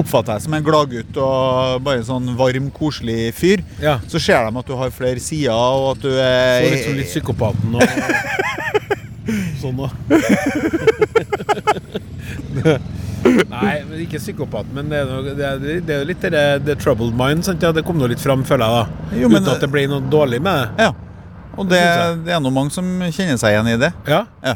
[0.00, 3.94] oppfatta deg som en gladgutt og bare en sånn varm, koselig fyr, Ja.
[4.10, 7.10] så ser de at du har flere sider, og at du Så er liksom litt
[7.12, 7.82] psykopaten og
[9.62, 9.88] sånn da.
[13.50, 16.74] Nei, ikke psykopat, men det er, jo, det er, det er jo litt det, the
[16.80, 17.44] troubled mind.
[17.46, 17.62] Sant?
[17.62, 18.84] Ja, det kom nå litt fram, føler jeg, da.
[19.20, 20.68] Jo, men- Uten at det ble noe dårlig med det.
[20.88, 20.92] Ja.
[21.60, 21.82] Og det,
[22.24, 23.90] det er nå mange som kjenner seg igjen i det.
[24.08, 24.22] Ja.
[24.42, 24.54] Ja.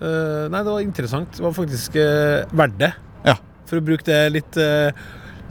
[0.00, 1.32] Eh, nei, det var interessant.
[1.36, 2.92] Det var faktisk uh, verdt det.
[3.26, 3.36] Ja.
[3.68, 4.90] For å bruke det litt uh,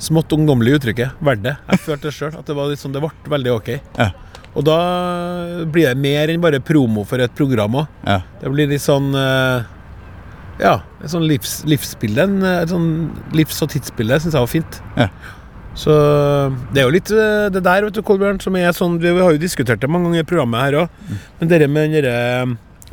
[0.02, 1.20] smått ungdommelige uttrykket.
[1.22, 1.56] Verdt det.
[1.70, 2.34] Jeg følte det sjøl.
[2.40, 3.72] At det var litt sånn, det ble veldig ok.
[4.00, 4.10] Ja.
[4.58, 4.78] Og da
[5.70, 7.92] blir det mer enn bare promo for et program òg.
[8.08, 8.22] Ja.
[8.42, 9.68] Det blir litt sånn eh,
[10.60, 10.72] Ja,
[11.04, 12.26] et sånn livs, livsbilde.
[12.42, 12.88] eh, Et sånn
[13.38, 14.80] livs- og tidsbilde syns jeg var fint.
[14.98, 15.08] Ja.
[15.78, 15.94] Så
[16.74, 19.38] det er jo litt eh, det der, vet du, Kolbjørn, som er sånn Vi har
[19.38, 20.98] jo diskutert det mange ganger i programmet her òg.
[21.06, 21.22] Mm.
[21.40, 22.18] Men det med den derre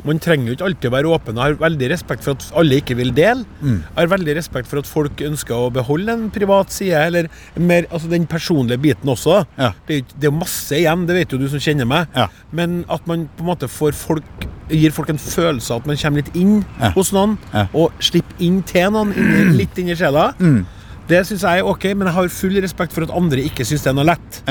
[0.05, 1.39] Man trenger jo ikke alltid å være åpen.
[1.39, 3.45] Jeg har veldig respekt for at alle ikke vil dele.
[3.61, 3.79] Mm.
[3.81, 7.87] Jeg har veldig respekt for at folk ønsker å beholde en privat side, eller mer,
[7.89, 9.39] altså den personlige biten også.
[9.57, 9.71] Ja.
[9.87, 12.13] Det, er, jo masse igjen, det vet jo du som kjenner meg.
[12.15, 12.27] Ja.
[12.51, 15.99] Men at man på en måte får folk gir folk en følelse av at man
[15.99, 16.91] kommer litt inn Ja.
[16.91, 17.37] hos noen,
[17.71, 20.33] og slipper inn til noen, inn, litt inn i sjela.
[20.39, 20.65] Mm.
[21.07, 23.85] Det syns jeg er ok, men jeg har full respekt for at andre ikke syns
[23.85, 24.41] det er noe lett.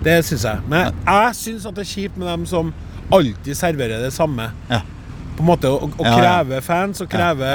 [0.00, 0.62] Det syns jeg.
[0.72, 2.70] Men jeg syns at det er kjipt med dem som
[3.16, 4.50] alltid serverer det samme.
[4.70, 4.80] Ja.
[5.36, 7.54] På en måte Å, å kreve fans og kreve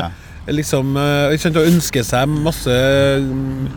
[0.50, 2.74] liksom eh, Å ønske seg masse
[3.22, 3.68] mm,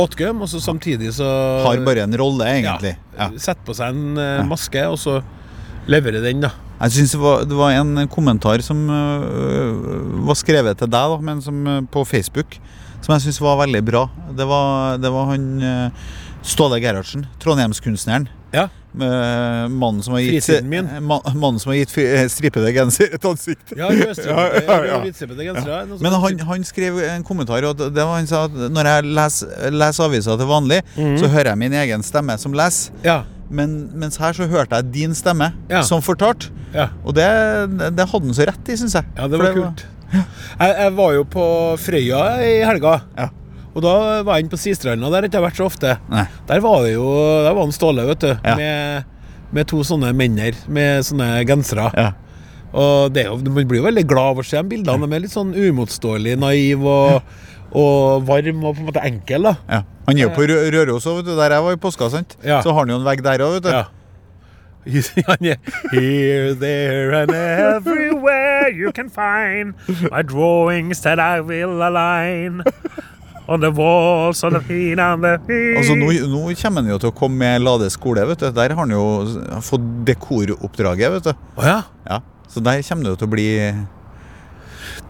[0.00, 1.28] åtgøm, og så samtidig så
[1.64, 2.96] Har bare en rolle, egentlig.
[3.14, 3.40] ja, Ja.
[3.40, 5.20] Sette på seg en eh, maske, og så
[5.90, 6.50] leverer den, da.
[6.80, 11.20] Jeg synes det var, det var en kommentar som øh, var skrevet til deg, da,
[11.22, 11.60] men som,
[11.92, 12.58] på Facebook,
[13.04, 14.06] som jeg syns var veldig bra.
[14.34, 16.06] Det var, det var han øh,
[16.44, 18.26] Ståle Gerhardsen, trondheimskunstneren.
[18.52, 18.66] Ja.
[18.94, 20.88] Med Mannen som har gitt, min.
[21.02, 23.74] mannen som har gitt eh, stripede genser et ansikt.
[23.76, 25.98] Ja, rødstripete Ja, ja, ja.
[26.00, 29.70] Men han, han skrev en kommentar, og det var han sa at når jeg leser,
[29.74, 31.16] leser aviser til vanlig, Mhm.
[31.18, 32.92] så hører jeg min egen stemme som leser.
[33.04, 35.52] Ja, Men mens her så hørte jeg din stemme
[35.84, 36.50] som fortalt.
[36.74, 36.88] ja.
[37.04, 37.26] Og det,
[37.94, 39.04] det hadde han så rett i, syns jeg.
[39.18, 39.84] Ja, det var kult.
[40.14, 41.44] Jeg, jeg var jo på
[41.82, 43.00] Frøya i helga.
[43.18, 43.28] Ja.
[43.74, 45.08] Og da var jeg inne på Sistranda.
[45.10, 45.96] Der har jeg ikke vært så ofte.
[46.12, 46.26] Nei.
[46.46, 47.06] Der var det jo
[47.44, 48.28] Der var han Ståle, vet du.
[48.44, 48.54] Ja.
[48.60, 49.04] Med,
[49.54, 51.88] med to sånne menner med sånne gensere.
[51.98, 52.12] Ja.
[52.74, 55.06] Og det jo, man blir jo veldig glad av å se de bildene.
[55.06, 57.34] De er litt sånn uimotståelig, naiv og,
[57.74, 59.50] og varm og på en måte enkel.
[59.50, 59.82] da Ja.
[60.06, 61.22] Han er jo på Rø- Røros òg.
[61.26, 62.34] Der jeg var i påska, sant.
[62.42, 63.70] Så har han jo en vegg der òg, vet du.
[63.74, 63.84] Ja.
[65.30, 65.56] Han er
[65.94, 69.72] Here, there and everywhere you can find
[70.12, 72.60] my drawings that I will align
[73.48, 75.34] on the walls on the feet, on the.
[75.78, 78.46] Altså, nå, nå kommer han jo til å komme med Lade skole, vet du.
[78.56, 79.04] Der har han jo
[79.66, 81.34] fått dekoroppdraget, vet du.
[81.58, 81.82] Oh, ja.
[82.08, 83.48] Ja, Så der kommer det jo til å bli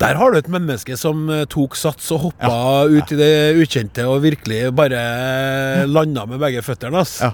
[0.01, 4.07] Der har du et menneske som eh, tok sats og hoppa ut i det ukjente
[4.11, 7.03] og virkelig bare landa med begge føttene.
[7.05, 7.21] ass.
[7.23, 7.33] Ja.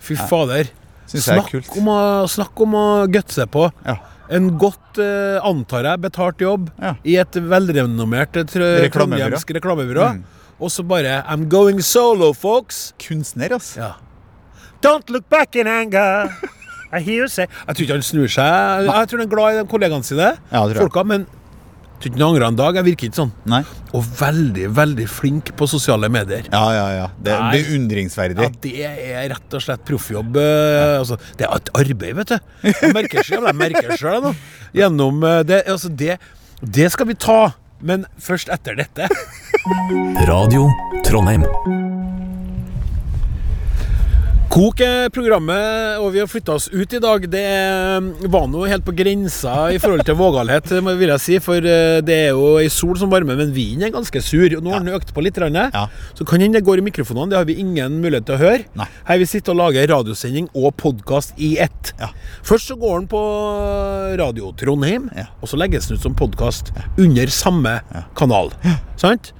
[0.00, 0.68] Fy fader.
[1.08, 3.68] Er Snakk om å, snakk om å gutse på.
[3.86, 3.96] Ja.
[4.30, 6.94] En godt, eh, antar jeg, betalt jobb Ja.
[7.04, 8.92] i et velrenommert eh, Reklamebyrå.
[8.92, 10.08] trondhjemsk reklamebyrå.
[10.18, 10.24] Mm.
[10.60, 12.92] Og så bare I'm going solo, folks.
[12.98, 13.80] Kunstner, altså.
[13.80, 13.92] Ja.
[14.84, 16.30] Don't look back in anger.
[16.96, 18.86] I hear you say Jeg tror ikke han snur seg.
[18.88, 20.80] Jeg tror han er glad i de kollegaene sine, Ja, tror jeg.
[20.80, 22.76] folka, men jeg tror ikke han angrer en dag.
[22.78, 23.32] Jeg virker ikke sånn.
[23.50, 23.60] Nei?
[23.98, 26.46] Og veldig, veldig flink på sosiale medier.
[26.52, 27.06] Ja, ja, ja.
[27.26, 27.50] Det er Nei.
[27.58, 28.46] beundringsverdig.
[28.46, 28.74] Ja, det
[29.18, 30.38] er rett og slett proffjobb.
[30.38, 32.38] eh, Altså, det er et arbeid, vet du.
[32.70, 34.34] Jeg merker selv, jeg merker selv nå.
[34.78, 36.16] Gjennom eh, det, altså det,
[36.62, 37.40] det skal vi ta,
[37.80, 39.08] men først etter dette.
[40.30, 40.68] Radio
[41.06, 41.46] Trondheim.
[44.48, 47.26] Kok er programmet, og vi har flytta oss ut i dag.
[47.28, 47.42] Det
[48.32, 50.70] var nå helt på grensa i forhold til vågalhet,
[51.02, 51.36] vil jeg si.
[51.44, 54.48] For eh, det er jo ei sol som varmer, men vinden er ganske sur.
[54.56, 55.36] Og nå har den økt på litt.
[55.38, 55.84] Ja.
[56.16, 57.28] Så kan hende det går i mikrofonene.
[57.34, 58.64] Det har vi ingen mulighet til å høre.
[58.80, 58.88] Nei.
[59.10, 61.92] Her vi sitter og lager radiosending og podkast i ett.
[62.00, 62.08] Ja.
[62.48, 63.20] Først så går den på
[64.18, 65.28] Radio Trondheim, Ja.
[65.44, 67.82] og så legges den ut som podkast under samme
[68.16, 68.54] kanal.
[68.96, 69.34] Sant?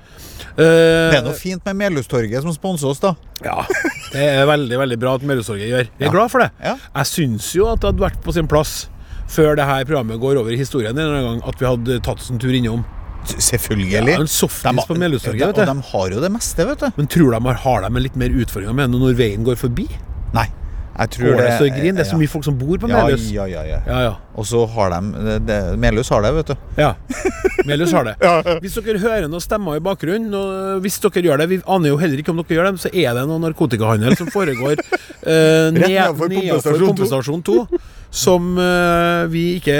[0.59, 3.15] Eh, Det er noe fint med Melhustorget som sponser oss, da.
[3.45, 3.63] ja,
[4.13, 5.89] det er veldig veldig bra at Melhustorget gjør.
[5.99, 6.13] Vi er Ja.
[6.15, 6.51] glad for det.
[6.63, 6.77] Ja.
[6.97, 8.89] Jeg syns jo at det hadde vært på sin plass,
[9.29, 12.31] før det her programmet går over i historien en gang, at vi hadde tatt oss
[12.31, 12.85] en tur innom.
[13.29, 13.91] Selvfølgelig.
[13.93, 16.91] Ja, en softis på Melhustorget, Og de har jo det meste, vet du.
[16.97, 19.89] Men tror de har, har de litt mer utfordringer med det når veien går forbi?
[20.33, 20.47] Nei.
[20.99, 21.95] Jeg tror det så grin?
[21.95, 23.29] Det er så mye folk som bor på Melhus.
[23.31, 23.79] ja, ja, ja.
[23.87, 24.15] Ja, ja.
[24.39, 26.55] Og så har de Melhus har det, vet du.
[26.79, 26.93] Ja.
[27.67, 28.17] Melhus har det.
[28.65, 31.97] Hvis dere hører noen stemmer i bakgrunnen, og hvis dere gjør det Vi aner jo
[32.01, 35.87] heller ikke om dere gjør det, så er det noe narkotikahandel som foregår eh, ned-
[35.87, 37.59] nedenfor pumpestasjon 2.
[38.11, 39.77] Som eh, vi ikke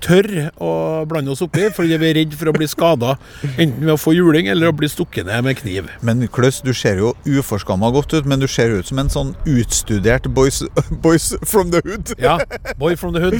[0.00, 0.28] tør
[0.64, 0.70] å
[1.08, 3.16] blande oss opp i, fordi vi er redd for å bli skada.
[3.56, 5.90] Enten ved å få juling eller å bli stukket ned med kniv.
[6.06, 9.34] Men Kløss, du ser jo uforskamma godt ut, men du ser ut som en sånn
[9.50, 10.62] utstudert boys,
[11.04, 12.14] boys from the hood.
[12.22, 12.38] Ja,
[12.80, 13.36] boy from the hood.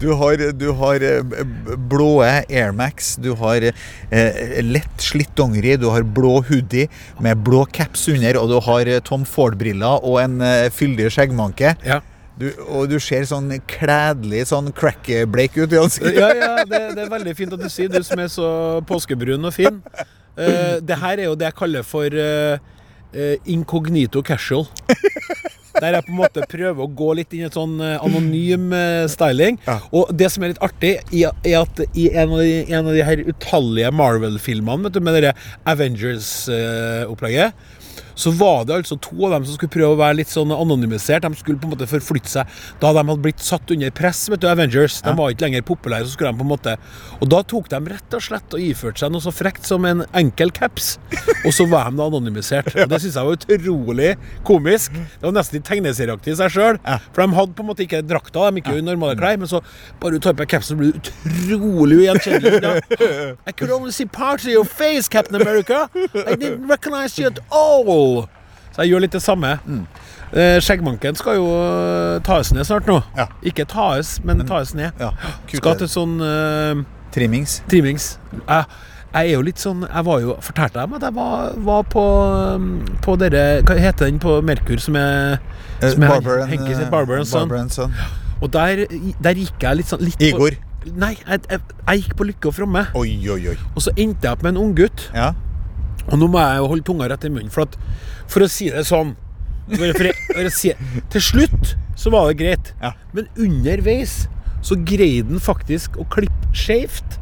[0.00, 1.44] Du har, du har eh,
[1.90, 6.88] blåe Airmax, du har eh, lett slitt dongeri, du har blå hoodie
[7.22, 11.76] med blå caps under, og du har eh, Tom Ford-briller og en eh, fyldig skjeggmanke.
[11.84, 12.00] Ja.
[12.34, 16.18] Du, og du ser sånn kledelig sånn crack-bleik ut i ansiktet.
[16.18, 18.48] Ja, ja, det, det er veldig fint at du sier, du som er så
[18.88, 19.78] påskebrun og fin.
[20.34, 22.58] Uh, det her er jo det jeg kaller for uh,
[23.14, 24.66] uh, incognito casual.
[25.74, 28.70] Der jeg på en måte prøver å gå litt inn i et sånn anonym
[29.10, 29.56] styling.
[29.66, 29.80] Ja.
[29.94, 33.02] Og det som er litt artig, er at i en av de, en av de
[33.02, 35.32] her utallige Marvel-filmene med det
[35.70, 37.58] Avengers-opplegget,
[38.14, 41.24] så var det altså to av dem som skulle prøve å være litt sånn anonymisert.
[41.26, 44.28] De skulle på en måte forflytte seg da de hadde blitt satt under press.
[44.30, 45.00] vet du, Avengers.
[45.02, 46.06] De var ikke lenger populære.
[46.06, 46.76] så skulle de på en måte
[47.20, 50.04] Og da tok de rett og slett og iførte seg noe så frekt som en
[50.14, 50.98] enkel caps.
[51.44, 52.70] Og så var de da anonymisert.
[52.84, 54.10] Og Det syns jeg var utrolig
[54.46, 54.92] komisk.
[54.94, 56.78] Det var nesten litt tegneserieaktig i seg sjøl.
[57.12, 59.38] For de hadde på en måte ikke drakta, de gikk jo i normale klær.
[59.40, 59.62] Men så
[60.02, 62.82] bare du tar på capsen, blir du utrolig ugjenkjennelig.
[63.48, 65.88] I could only see parts of your face, Captain America.
[65.94, 68.03] I didn't recognize you at all.
[68.74, 69.52] Så jeg gjør litt det samme.
[69.66, 69.84] Mm.
[70.34, 72.96] Skjeggmanken skal jo eh, tas ned snart nå.
[73.14, 73.28] Ja.
[73.46, 74.90] Ikke tas, men tas ned.
[74.98, 75.12] Ja,
[75.52, 76.82] Skal til sånn uh,
[77.14, 77.60] Trimmings.
[77.70, 78.08] trimmings.
[78.34, 78.64] Jeg,
[79.14, 81.84] jeg er jo litt sånn Jeg var jo Fortalte jeg dem at jeg var, var
[81.86, 82.02] på,
[83.04, 85.36] på dere Hva heter den på Merkur som er
[85.84, 87.46] som er Barber and, Henke sitt eh, Barber and Son.
[87.46, 87.94] Barber and Son.
[88.42, 88.84] Og der,
[89.22, 90.58] der gikk jeg litt sånn litt på- Igor.
[90.98, 92.82] Nei, jeg, jeg, jeg gikk på Lykke og Fromme.
[92.98, 93.54] Oi, oi, oi.
[93.72, 95.06] Og så endte jeg opp med en unggutt.
[95.14, 95.30] Ja.
[96.10, 97.76] Og nå må jeg jo holde tunga rett i munnen, for, at,
[98.30, 99.14] for å si det sånn
[99.70, 100.74] for, for å si,
[101.14, 102.90] Til slutt så var det greit, Ja.
[103.16, 104.26] men underveis
[104.64, 107.18] så greide den faktisk å klippe skjevt.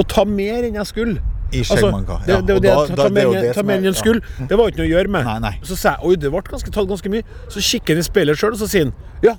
[0.00, 1.22] Og ta mer enn jeg skulle.
[1.52, 2.18] I skjeggmanka.
[2.26, 4.20] det, Ja, det, det, da- ta, ta det jo det ta en.
[4.48, 5.24] Det var ikke noe å gjøre med.
[5.24, 5.52] Nei, nei.
[5.64, 7.22] Så sa jeg oi, det ble ganske, tatt ganske mye.
[7.48, 8.92] Så kikker han i speilet sjøl, og så sier han
[9.24, 9.34] ja,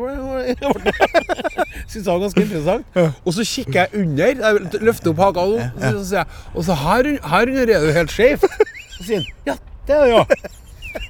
[0.00, 0.44] var- var-
[1.90, 2.84] Syns jeg var ganske interessant.
[3.24, 6.74] Og så kikker jeg under, jeg løfter opp haka, og så sier jeg Og så
[6.74, 8.38] her, her under er du helt skjev.
[8.96, 10.24] Så sier han ja, det er det, ja.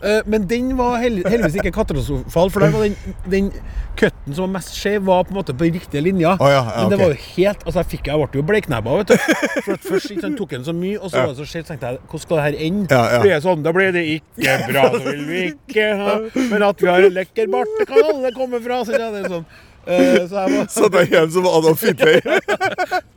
[0.05, 3.51] Eh, men den var heldigvis ikke katastrofal, for der var den, den
[3.97, 6.35] cutten som var mest skjev, var på en måte på riktige linja.
[6.40, 8.97] Oh, ja, ja, Men det var jo helt Altså, jeg fikk jeg ble jo bleiknebba,
[9.01, 9.37] vet du.
[9.66, 11.92] For først ikke sant, tok den så mye, og så var det så skjevt, tenkte
[11.92, 13.03] jeg hvordan skal det her ende?
[13.25, 16.16] Blir det sånn, da blir det ikke bra, så vil vi ikke ha
[16.53, 18.83] Men at vi har en lekker bart, det kan alle komme fra.
[18.85, 19.47] Så, det er sånn.
[19.87, 22.20] Eh, så jeg så, det er igjen som Adolf Hitler.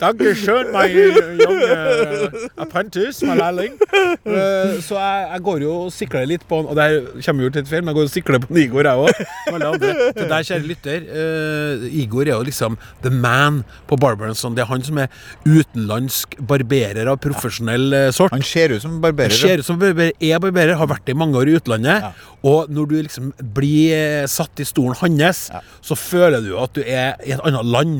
[0.01, 3.77] Danke schön, my young uh, apprentice, my lærling.
[4.25, 7.53] Uh, så jeg, jeg går jo og sikler litt på han, og her kommer jo
[7.55, 9.23] til et feil, men jeg går og sikler på Igor, jeg òg.
[10.17, 11.07] Til deg, kjære lytter.
[11.07, 14.57] Uh, Igor er jo liksom the man på Barberenson.
[14.57, 15.11] Det er han som er
[15.47, 18.33] utenlandsk barberer av profesjonell sort.
[18.35, 19.33] Han ser ut som barberer.
[19.33, 22.11] Han ser ut som barberer, er barberer, har vært det i mange år i utlandet.
[22.47, 25.47] Og når du liksom blir satt i stolen hans,
[25.81, 27.99] så føler du at du er i et annet land.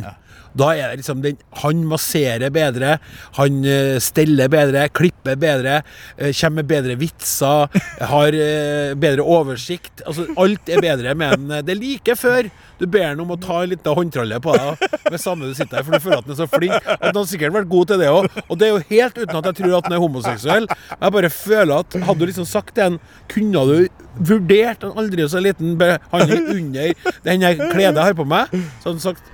[0.58, 2.98] Da er det liksom den, Han masserer bedre,
[3.38, 5.82] han eh, steller bedre, klipper bedre,
[6.18, 7.68] eh, kommer med bedre vitser,
[8.14, 10.04] har eh, bedre oversikt.
[10.06, 13.40] Altså, alt er bedre med en Det er like før du ber ham om å
[13.42, 16.28] ta en liten håndtralle på deg med samme du sitter her, for du føler at
[16.28, 16.76] han er så flink.
[16.94, 18.28] At han har sikkert vært god til det òg.
[18.46, 20.68] Og det er jo helt uten at jeg tror at han er homoseksuell.
[20.94, 23.00] Jeg bare føler at hadde du liksom sagt han,
[23.34, 26.94] kunne du vurdert en aldri så liten behandling under
[27.26, 29.34] den kledet jeg har på meg, så hadde han sagt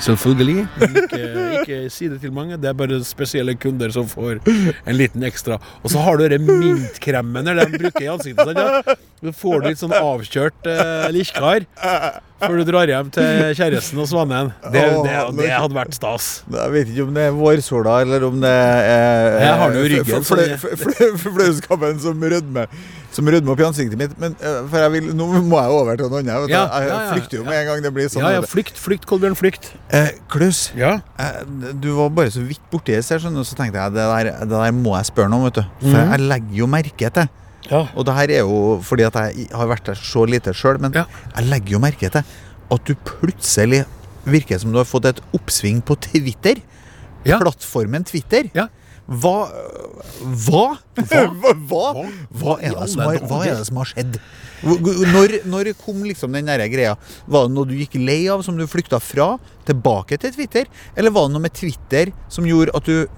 [0.00, 0.64] Selvfølgelig.
[1.02, 1.20] Ikke,
[1.60, 2.56] ikke si det til mange.
[2.60, 5.58] Det er bare spesielle kunder som får en liten ekstra.
[5.84, 8.50] Og så har du den mintkremen de bruker i ansiktet.
[8.50, 8.96] Sånn, ja?
[9.20, 11.10] Du får litt sånn avkjørt eh,
[12.40, 14.52] før du drar hjem til kjæresten og svanen.
[14.72, 16.28] Det, det, det hadde vært stas.
[16.50, 20.24] Jeg vet ikke om det er vårsola, eller om det er Jeg har jo ryggen,
[20.24, 20.38] så
[21.24, 22.66] Flauskapen som rødmer
[23.12, 24.12] Som rødmer opp i ansiktet mitt.
[24.22, 26.52] Men eh, for jeg vil, nå må jeg over til noe annet.
[26.52, 28.22] Jeg flykter jo med en gang det blir sånn.
[28.22, 29.72] Ja, ja, flykt, flykt, Kolbjørn, flykt.
[29.90, 30.92] Eh, Klaus, Ja.
[31.18, 31.40] eh,
[31.82, 34.72] du var bare så vidt borti det, så så tenkte jeg det der, det der
[34.76, 35.48] må jeg spørre noe om.
[35.50, 35.64] vet du.
[35.82, 36.10] For Mhm.
[36.14, 37.28] jeg legger jo merke til
[37.68, 37.82] ja.
[37.94, 40.94] Og det her er jo fordi at jeg har vært der så lite sjøl, men
[40.96, 41.04] Ja.
[41.36, 42.24] jeg legger jo merke til
[42.70, 43.84] at du plutselig
[44.24, 46.60] virker som du har fått et oppsving på Twitter.
[47.24, 47.38] Ja.
[47.42, 48.48] Plattformen Twitter.
[48.54, 48.68] Ja.
[49.10, 49.48] Hva
[50.20, 50.78] Hva?
[50.94, 51.86] Hva, hva?
[52.30, 54.18] Hva, er det som har, hva er det som har skjedd?
[54.62, 56.94] Når, når kom liksom den der greia?
[57.26, 59.32] Var det noe du gikk lei av, som du flykta fra,
[59.66, 60.70] tilbake til Twitter?
[60.94, 63.08] Eller var det noe med Twitter som gjorde at du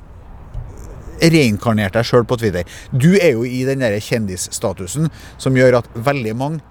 [1.23, 2.67] reinkarnerte deg sjøl på Twitter?
[2.91, 6.63] Du er jo i den der kjendisstatusen som gjør at veldig mange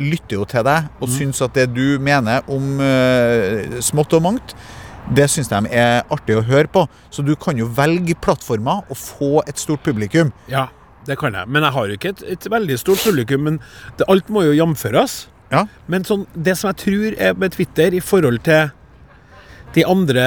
[0.00, 4.54] lytter jo til deg og syns at det du mener om uh, smått og mangt,
[5.12, 6.86] det syns de er artig å høre på.
[7.12, 10.32] Så du kan jo velge plattformer og få et stort publikum.
[10.48, 10.68] ja,
[11.06, 11.48] det kan jeg.
[11.48, 13.46] Men jeg har jo ikke et, et veldig stort publikum.
[13.48, 13.58] Men
[13.98, 15.24] det, alt må jo jamføres.
[15.50, 15.64] Ja.
[15.90, 18.70] Men sånn, det som jeg tror er med Twitter i forhold til
[19.74, 20.24] de andre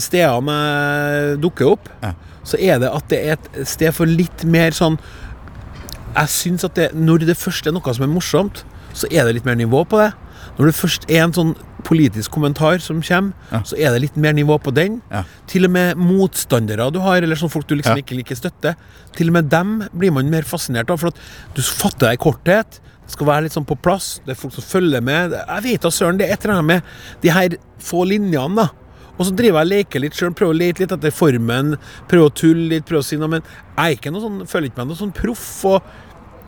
[0.00, 2.12] stedene jeg dukker opp, Ja.
[2.46, 4.98] så er det at det er et sted for litt mer sånn
[6.16, 8.62] Jeg syns at det, når det først er noe som er morsomt,
[8.94, 10.14] så er det litt mer nivå på det.
[10.56, 11.50] Når det først er en sånn
[11.84, 13.60] politisk kommentar som kommer, Ja.
[13.60, 15.02] så er det litt mer nivå på den.
[15.12, 15.24] Ja.
[15.46, 18.02] Til og med motstandere du har, eller sånn folk du liksom Ja.
[18.02, 18.76] ikke liker støtte,
[19.14, 20.98] til og med dem blir man mer fascinert av.
[21.00, 21.16] For at
[21.54, 22.80] du fatter deg i korthet.
[23.10, 24.16] Skal være litt sånn på plass.
[24.24, 25.36] Det er folk som følger med.
[25.36, 28.68] Jeg vet da søren, det er et eller annet med de her få linjene, da.
[29.16, 31.76] Og så driver jeg og leker litt sjøl, prøver å lete litt etter formen.
[32.10, 33.32] Prøver å tulle litt, prøver å si noe.
[33.32, 35.46] Men jeg er ikke noe sånn, føler ikke meg noe sånn proff.
[35.70, 35.86] Og,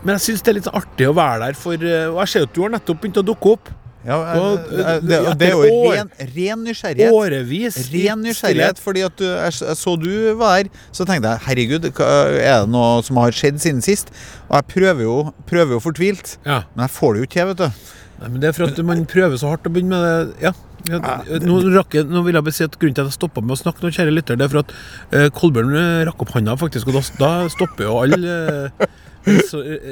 [0.03, 2.33] men jeg syns det er litt sånn artig å være der, for eh, Og jeg
[2.35, 3.73] ser at du har nettopp begynt å dukke opp.
[4.09, 7.12] Ja, Og, eh, eh, det, det er jo ren, ren nysgjerrighet.
[7.12, 7.77] Årevis.
[7.92, 12.64] Ren nysgjerrighet, fordi at du, jeg, så du var her, så tenkte jeg herregud, er
[12.64, 14.14] det noe som har skjedd siden sist?
[14.49, 15.18] Og jeg prøver jo,
[15.51, 16.62] prøver jo fortvilt, Ja.
[16.75, 17.94] men jeg får det jo ikke til, vet du.
[18.18, 20.49] Nei, men Det er for at man prøver så hardt å begynne med det.
[20.49, 20.53] Ja.
[20.88, 23.44] ja nå, rakk jeg, nå vil jeg bare si at Grunnen til at jeg stoppa
[23.44, 24.73] med å snakke, nå, kjære lytter, det er for at
[25.12, 26.90] eh, Kolbjørn eh, rakk opp handa, faktisk.
[26.90, 28.88] Og da, da stopper jo all uh,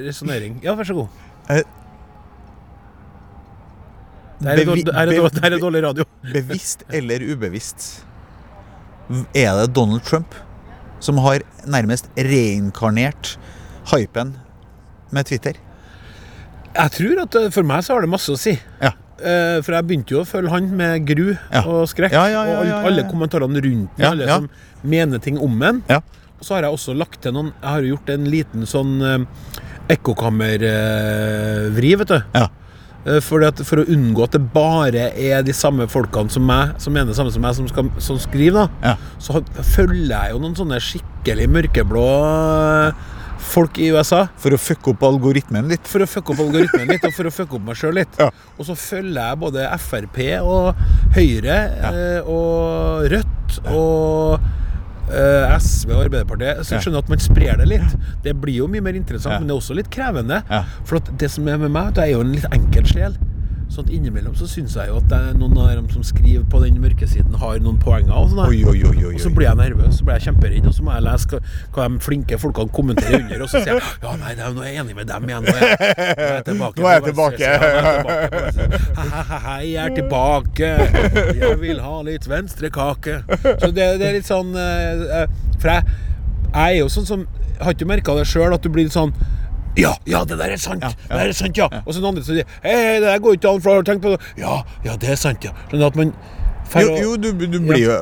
[0.08, 0.58] resonnering.
[0.64, 1.62] Ja, vær så god.
[4.36, 5.06] Eh, Det er, bevi- dårlig, det er,
[5.40, 6.04] det er dårlig radio.
[6.36, 8.04] Bevisst eller ubevisst,
[9.34, 10.34] er det Donald Trump
[11.00, 13.36] som har nærmest reinkarnert
[13.92, 14.34] hypen
[15.14, 15.52] med Twitter?
[16.76, 18.52] Jeg tror at eh, for meg så har det masse å si.
[18.82, 18.90] Ja.
[19.16, 21.62] Eh, for jeg begynte jo å følge han med gru Ja.
[21.64, 22.12] og skrekk.
[22.12, 24.36] Ja, ja, ja, og alle, ja, ja, alle kommentarene rundt den, Ja, alle ja.
[24.36, 24.48] som
[24.84, 25.80] mener ting om den.
[25.88, 26.02] Ja.
[26.44, 29.24] Så har jeg også lagt til noen Jeg har jo gjort en liten sånn uh,
[29.88, 32.18] ekkokammervri, vet du.
[33.06, 36.92] Eh, at for å unngå at det bare er de samme folkene som meg, som
[36.94, 38.96] mener det samme som meg, som, skal, som skriver, da, Ja.
[39.22, 43.04] så følger jeg jo noen sånne skikkelig mørkeblå eh,
[43.46, 44.24] folk i USA.
[44.42, 45.86] For å fucke opp algoritmen litt.
[45.86, 48.18] For å fucke opp algoritmen litt, og for å fucke opp meg sjøl litt.
[48.18, 48.32] Ja.
[48.58, 51.96] Og så følger jeg både Frp og Høyre ja.
[52.26, 54.65] og Rødt og eh,
[55.06, 57.96] SV og Arbeiderpartiet, så jeg skjønner at man sprer det litt.
[58.24, 60.42] Det blir jo mye mer interessant, men det er også litt krevende.
[60.84, 63.16] For at det som er med meg, det er jo en litt enkel sjel.
[63.76, 66.46] Sånn at innimellom så syns jeg jo at det er noen av dem som skriver
[66.48, 68.14] på den mørke siden, har noen poenger.
[68.16, 68.46] Og sånn.
[68.46, 70.94] Oi, oi, oi, Og så blir jeg nervøs, så blir jeg kjemperedd, og så må
[70.94, 71.40] jeg lese hva,
[71.74, 74.70] hva de flinke folkene kommenterer under, og så sier jeg ja, nei, nei, nå er
[74.70, 75.44] jeg enig med dem igjen.
[75.44, 76.80] Nå er jeg, nå er jeg tilbake.
[76.80, 77.52] Nå er jeg tilbake.
[79.44, 80.72] Hei, jeg er tilbake.
[81.42, 83.20] Jeg vil ha litt venstrekake.
[83.44, 85.98] Så det, det er litt sånn eh, eh, For jeg,
[86.46, 87.28] jeg er jo sånn som
[87.60, 89.12] Har ikke merka det sjøl, at du blir litt sånn
[89.76, 90.82] ja, ja, det der er sant!
[90.82, 91.04] Ja, ja.
[91.10, 91.68] Det der er sant, ja.
[91.84, 93.86] Og så noen andre som sier Hei, hei, det der går ikke an, for har
[93.86, 94.20] tenkt på det?
[94.40, 95.52] Ja, ja, det er sant, ja.
[95.70, 96.12] Sånn at man
[96.80, 97.96] Jo, jo du, du blir jo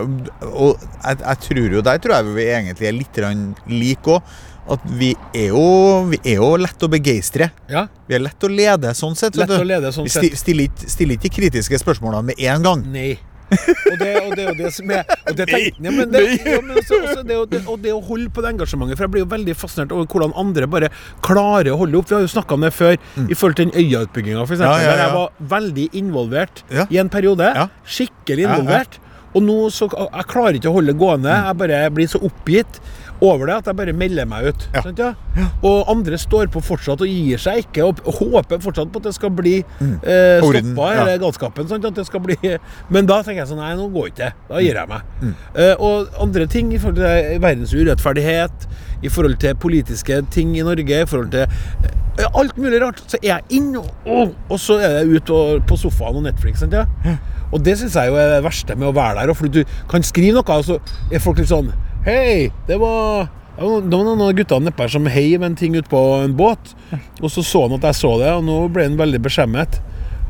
[0.49, 3.21] Og jeg, jeg tror jo Der tror jeg vi egentlig er litt
[3.69, 4.35] like òg.
[4.75, 5.67] At vi er jo
[6.09, 7.51] Vi er jo lett å begeistre.
[7.69, 7.87] Ja.
[8.09, 9.37] Vi er lett å lede sånn sett.
[9.37, 10.25] Lett å lede sånn Vi sett.
[10.25, 12.87] ikke stiller ikke de kritiske spørsmålene med en gang.
[12.95, 13.13] Nei.
[13.53, 16.23] Og det, og det er jo det som er og det tenk, ja, men det,
[16.41, 18.97] ja, men også, også det, å- det, Og det å holde på det engasjementet.
[18.99, 20.91] For jeg blir jo veldig fascinert over hvordan andre bare
[21.25, 22.09] klarer å holde opp.
[22.11, 22.97] Vi har jo snakka om det før,
[23.29, 24.61] i forhold til den Øya-utbygginga, f.eks.
[24.61, 24.67] Mm.
[24.67, 27.53] Ja, Der jeg var veldig involvert i en periode.
[27.85, 29.01] Skikkelig involvert.
[29.35, 31.33] Og nå så Jeg klarer ikke å holde det gående.
[31.35, 31.47] Mm.
[31.49, 32.77] Jeg bare blir så oppgitt
[33.23, 34.67] over det at jeg bare melder meg ut.
[34.75, 34.83] Ja.
[34.85, 35.47] Sant, ja?
[35.65, 39.15] Og andre står på fortsatt og gir seg ikke, og håper fortsatt på at det
[39.17, 41.07] skal bli eh, stoppa, ja.
[41.23, 41.69] galskapen.
[41.71, 41.87] Sant?
[41.89, 42.39] At det skal bli
[42.95, 44.33] Men da tenker jeg sånn Nei, nå går ikke det.
[44.51, 45.13] Da gir jeg meg.
[45.23, 45.35] Mm.
[45.65, 48.69] Eh, og andre ting i forhold til verdens urettferdighet,
[49.05, 53.19] i forhold til politiske ting i Norge, i forhold til eh, alt mulig rart, så
[53.23, 56.63] er jeg inn, og, og, og så er jeg ute og, på sofaen og Netflix.
[56.63, 56.77] Sant?
[56.77, 57.17] Ja?
[57.55, 59.35] Og det syns jeg jo er det verste med å være der.
[59.39, 60.79] For du kan skrive noe, og så
[61.13, 61.73] er folk litt sånn
[62.05, 66.01] Hei, det var det var noen- av guttene nedpå som heiv en ting ut på
[66.25, 66.75] en båt.
[67.23, 69.79] Og så så han at jeg så det, og nå ble han veldig beskjemmet.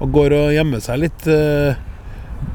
[0.01, 1.75] Og går og gjemmer seg litt, eh,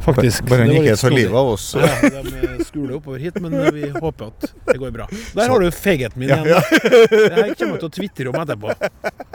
[0.06, 0.46] faktisk.
[0.50, 1.66] Bare han ikke er så livet av oss.
[1.80, 1.90] Ja,
[2.26, 5.08] de skuler oppover hit, men vi håper at det går bra.
[5.38, 6.50] Der har du feigheten min igjen.
[6.54, 6.60] ja.
[6.60, 6.82] ja.
[7.10, 8.76] Det her kommer jeg til å tvitre om etterpå.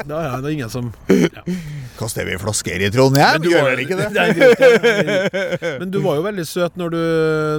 [0.05, 1.44] Da er det ingen som ja.
[1.98, 3.42] Kaster vi flasker i Trondheim?
[3.42, 4.09] du Gjør vel ikke det?
[4.18, 5.74] Nei.
[5.80, 7.02] Men du var jo veldig søt når du,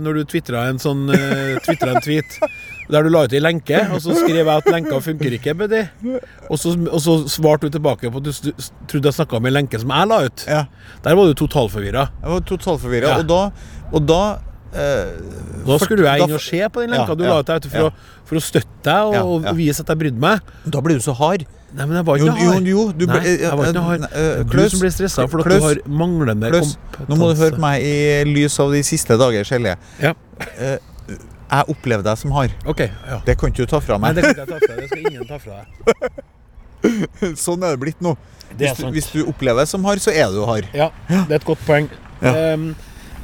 [0.05, 2.39] når du tvitra en sånn uh, en tweet
[2.89, 5.83] der du la ut ei lenke, og så skrev jeg at lenka funker ikke, buddy.
[6.49, 8.31] Og så, og så svarte du tilbake på at du
[8.87, 10.45] trodde jeg snakka om ei lenke som jeg la ut.
[10.49, 10.65] Ja.
[11.05, 12.07] Der var du totalforvirra.
[12.21, 13.15] Jeg var totalforvirra.
[13.15, 13.17] Ja.
[13.23, 13.41] Og da,
[13.95, 14.21] og da
[14.75, 15.17] eh,
[15.65, 17.89] Da skulle jeg inn og se på den lenka Ja, du la ut der for,
[17.89, 20.55] å, for å støtte deg og, og vise at jeg brydde meg.
[20.69, 21.45] Da blir du så hard.
[21.75, 22.67] Nei, men jeg var Jo, ikke jo, hard.
[22.71, 24.03] jo, du ble- Nei, jeg var ikke hard.
[24.07, 27.07] eh, eh, Du som blir stressa for at Klaus, du har manglende Klaus, kompetanse.
[27.09, 27.95] Nå må du høre på meg i
[28.29, 29.75] lys av de siste dagers hellige.
[29.99, 30.13] Ja.
[31.45, 32.55] Eh, jeg opplever deg som hard.
[32.65, 32.85] OK.
[32.89, 33.19] Ja.
[33.25, 34.15] Det kan ikke du ta fra Nei, meg.
[34.15, 34.81] det kan ikke jeg ta fra deg.
[34.81, 36.23] Det skal ingen ta fra deg.
[37.45, 38.15] sånn er det blitt nå.
[38.55, 40.67] Det er Hvis du, hvis du opplever deg som hard, så er du hard.
[40.75, 41.89] Ja, det er et godt poeng.
[42.21, 42.53] Ja.
[42.55, 42.73] Um,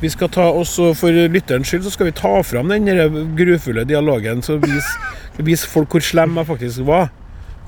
[0.01, 2.89] vi skal ta også For lytterens skyld så skal vi ta fram den
[3.37, 4.95] grufulle dialogen, så vise,
[5.47, 7.11] vis folk hvor slem jeg faktisk var.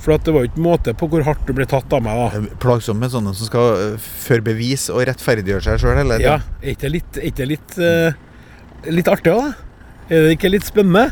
[0.04, 2.18] For at det var jo ikke måte på hvor hardt du ble tatt av meg.
[2.20, 6.39] da er Plagsomt med sånne som skal eh, føre bevis og rettferdiggjøre seg sjøl Ja.
[6.60, 9.70] Er ikke det litt, er litt, eh, litt artig òg, da?
[10.14, 11.09] Er det ikke litt spennende?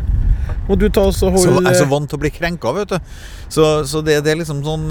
[0.67, 2.91] Må du ta oss og Så, jeg er så vant til å bli krenka, vet
[2.91, 2.97] du.
[3.51, 4.83] Så, så det, det er liksom sånn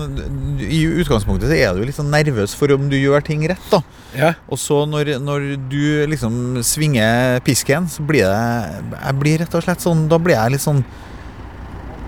[0.67, 3.81] I utgangspunktet så er du litt sånn nervøs for om du gjør ting rett, da.
[4.17, 9.55] Ja, Og så når, når du liksom svinger pisken, så blir det Jeg blir rett
[9.55, 10.83] og slett sånn Da blir jeg litt sånn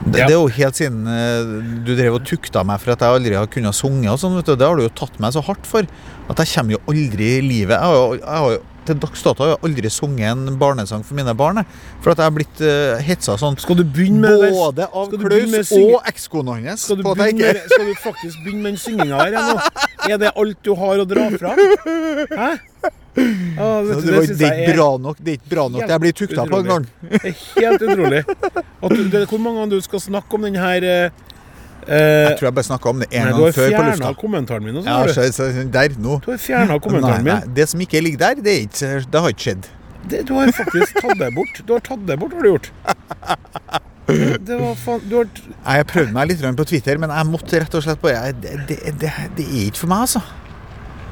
[0.02, 0.26] det, Ja.
[0.26, 1.52] det er jo helt siden eh,
[1.86, 4.48] du drev og tukta meg for at jeg aldri har kunnet sunge og sånn, vet
[4.50, 4.56] du.
[4.58, 5.86] Det har du jo tatt meg så hardt for.
[6.26, 9.22] At jeg kommer jo aldri i livet Jeg har jo, jeg har jo til dags
[9.24, 11.62] dato har jeg aldri sunget en barnesang for mine barn.
[12.04, 15.72] For at jeg har blitt uh, hetsa sånn Skal du begynne med både av Klaus
[15.78, 16.88] og ekskona hans.
[16.88, 19.56] Skal skal du faktisk begynne med den synginga her nå?
[20.08, 21.54] Er det alt du har å dra fra?
[22.32, 22.50] Hæ?
[23.60, 25.82] Ah, du, det, var, synes det, er ikke bra nok, det er ikke bra nok
[25.84, 26.86] jeg blir tukta på en gang.
[27.10, 28.22] Det er helt utrolig.
[28.24, 31.20] Du, det, hvor mange ganger du skal snakke om den her eh,
[31.88, 34.10] Jeg tror jeg bare snakka om det en Nei, gang før på lufta.
[34.20, 34.76] kommentaren min.
[34.80, 36.18] også, Ja, så, så, der, nå.
[36.24, 37.40] du har fjerna kommentaren Nei, min.
[37.48, 39.70] nei, det som ikke ligger der, det, ikke, det har ikke skjedd.
[40.10, 41.62] Det, du har faktisk tatt det bort.
[41.66, 42.70] Du har tatt det bort, har du gjort.
[44.12, 45.28] Det, var faen Du har
[45.78, 48.78] Jeg prøvde meg litt på Twitter, men jeg måtte rett og slett bare Det, det,
[49.00, 50.20] det, det er ikke for meg, altså.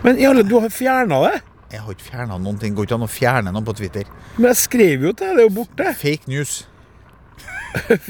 [0.03, 1.37] Men i alle, du har fjerna det?
[1.71, 2.75] Jeg har ikke fjerna noen ting.
[2.75, 4.09] Går ikke an å fjerne noe på Twitter.
[4.37, 5.93] Men jeg skrev jo til deg, det er jo borte.
[6.01, 6.64] Fake news.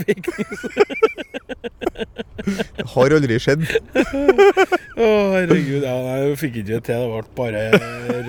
[0.01, 0.63] Fake news.
[2.41, 3.65] Det har aldri skjedd.
[3.95, 5.85] Å, herregud.
[5.85, 7.05] Ja, nei, jeg fikk ikke det til.
[7.05, 7.65] Det ble bare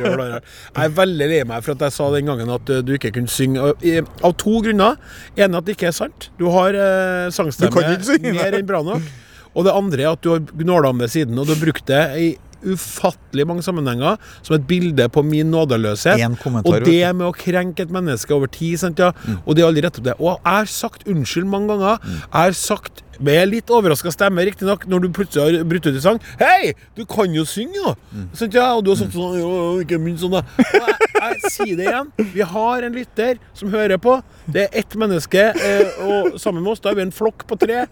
[0.01, 0.23] røl.
[0.35, 3.13] Jeg er veldig lei meg for at jeg sa den gangen at uh, du ikke
[3.15, 3.73] kunne synge.
[4.21, 4.99] Av to grunner.
[5.39, 6.29] En at det ikke er sant.
[6.39, 9.09] Du har eh, sangstemme Du synge, mer enn bra nok.
[9.51, 11.87] Og det andre er at du har gnåla om det siden, og du har brukt
[11.89, 12.29] det i
[12.63, 16.19] ufattelig mange sammenhenger som et bilde på min nådeløshet.
[16.65, 19.11] Og det med å krenke et menneske over tid, sant, ja.
[19.45, 20.17] og det er aldri rett opp det.
[20.19, 22.03] Og jeg har sagt unnskyld mange ganger.
[22.03, 26.01] Jeg har sagt med litt overraska stemme, riktignok, når du plutselig har brutt ut i
[26.03, 26.19] sang.
[26.39, 27.93] Hei, du kan jo synge, jo!
[28.37, 28.71] Sant, ja?
[28.73, 29.51] Og du har sagt sånn Jo,
[29.83, 30.41] ikke min sånn, da.
[30.65, 32.11] Og jeg, jeg sier det igjen.
[32.33, 34.17] Vi har en lytter som hører på.
[34.51, 37.59] Det er ett menneske, eh, og sammen med oss da er vi en flokk på
[37.61, 37.85] tre.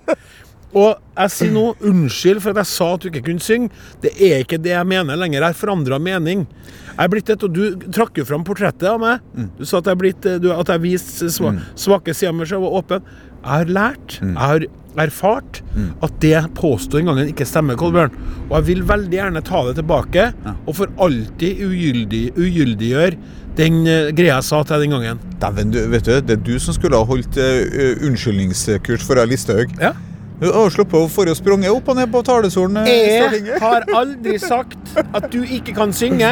[0.77, 3.71] Og jeg sier nå unnskyld for at jeg sa at du ikke kunne synge.
[4.03, 5.41] Det er ikke det jeg mener lenger.
[5.41, 6.45] Jeg har forandra mening.
[6.89, 9.23] Jeg er blitt et, og Du trakk jo fram portrettet av meg.
[9.57, 12.67] Du sa at jeg, blitt, du, at jeg viste sva, svake sider ved meg og
[12.67, 13.09] var åpen.
[13.39, 14.67] Jeg har lært, jeg har
[14.99, 15.61] erfart,
[16.03, 18.13] at det påsto en gangen ikke stemmer, Kolbjørn.
[18.49, 20.25] Og jeg vil veldig gjerne ta det tilbake,
[20.65, 23.15] og for alltid ugyldig, ugyldiggjøre
[23.59, 25.23] den eh, greia jeg sa til deg den gangen.
[25.41, 29.73] Dæven, vet du, det er du som skulle ha holdt eh, unnskyldningskurs for Listhaug.
[29.81, 29.95] Ja.
[30.39, 32.77] Du har sluppet å få sprunget opp og ned på talerstolen.
[32.87, 36.29] eh, Jeg har aldri sagt at du ikke kan synge.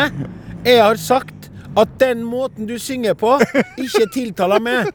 [0.63, 3.35] Jeg har sagt at den måten du synger på,
[3.77, 4.87] ikke tiltaler meg.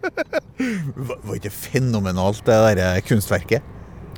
[0.97, 3.63] Var var ikke fenomenalt, det der eh, kunstverket?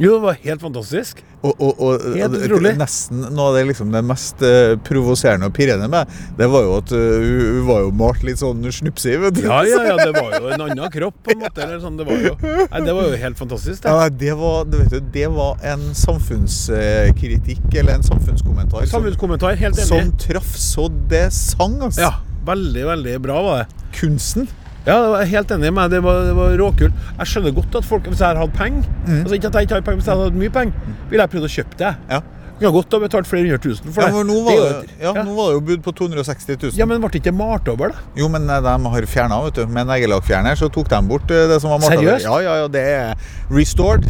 [0.00, 1.20] Jo, det var helt fantastisk.
[1.44, 2.72] Og, og, og Helt utrolig.
[2.80, 6.72] nesten noe av det, liksom, det mest uh, provoserende og pirrende med det var jo
[6.78, 9.18] at eh, hun, var jo malt litt sånn snupsig.
[9.44, 11.62] Ja, ja, ja, det var jo en annen kropp, på en måte.
[11.66, 13.92] Eller sånn, det, var jo, nei, det var jo helt fantastisk, det.
[13.92, 19.88] Ja, det, var, du, det var en samfunnskritikk, eller en samfunnskommentar, som, Samfunnskommentar, helt enig.
[19.92, 21.78] som traff så det sang.
[21.84, 22.08] Altså.
[22.08, 22.12] Ja,
[22.48, 23.88] veldig, veldig bra var det.
[24.00, 24.48] Kunsten.
[24.86, 25.96] Ja, jeg er helt enig med deg.
[25.96, 27.02] Det var, det var råkult.
[27.18, 28.84] Jeg skjønner godt at folk, hvis jeg hadde hatt penger
[29.22, 31.32] altså Ikke at jeg ikke har penger, hvis jeg hadde hatt mye penger, ville jeg
[31.34, 31.92] prøvd å kjøpe det.
[32.10, 32.18] Ja.
[32.54, 34.14] Kunne godt ha betalt flere hundre tusen for Ja, det.
[34.14, 35.22] for nå var det, ja, ja.
[35.26, 36.76] nå var det jo bud på 260 000.
[36.78, 38.04] ja, men ble det ikke malt over, da?
[38.20, 39.64] Jo, men eh, de har fjerna, vet du.
[39.74, 42.04] Med neglelakkfjerner så tok de bort eh, det som var malt over.
[42.04, 42.28] Seriøst?
[42.28, 42.68] Ja, ja, ja.
[42.70, 44.06] Det er restored.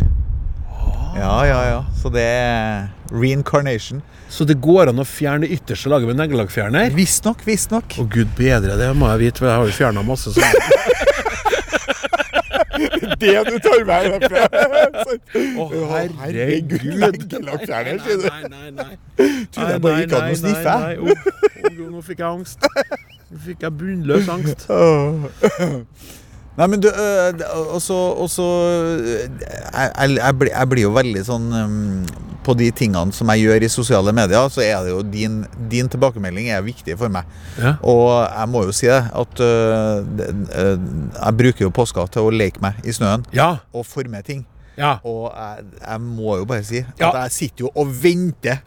[1.16, 1.80] Ja, ja, ja.
[2.02, 4.02] Så det er reincarnation.
[4.34, 6.90] Så det går an å fjerne det ytterste laget med neglelakkfjerner?
[6.96, 7.94] Visstnok, visstnok.
[8.02, 10.58] Å gud bedre, det må jeg vite, for jeg har jo fjerna masse sånn.
[12.74, 14.42] Det du tar med herfra.
[15.62, 15.66] Å,
[16.24, 16.74] herregud!
[16.98, 18.26] Neglelakkfjerner, sier du.
[18.26, 18.96] Nei, nei, nei.
[19.54, 20.74] Trodde jeg bare gikk an å sniffe.
[21.94, 22.66] Nå fikk jeg angst.
[23.30, 24.66] Nå fikk jeg bunnløs angst.
[26.58, 31.48] Nei, men du, og så jeg, jeg, jeg, blir, jo veldig sånn
[32.44, 35.38] På de tingene som jeg gjør i sosiale medier, så er det jo din,
[35.72, 37.24] din tilbakemelding er viktig for meg.
[37.58, 37.74] Ja.
[37.82, 40.74] Og jeg må jo si det, at uh, det, uh,
[41.18, 43.54] jeg bruker jo påska til å leke meg i snøen Ja.
[43.72, 44.44] og forme ting.
[44.76, 44.96] Ja.
[45.06, 48.60] Og jeg, jeg må jo bare si at jeg sitter jo og venter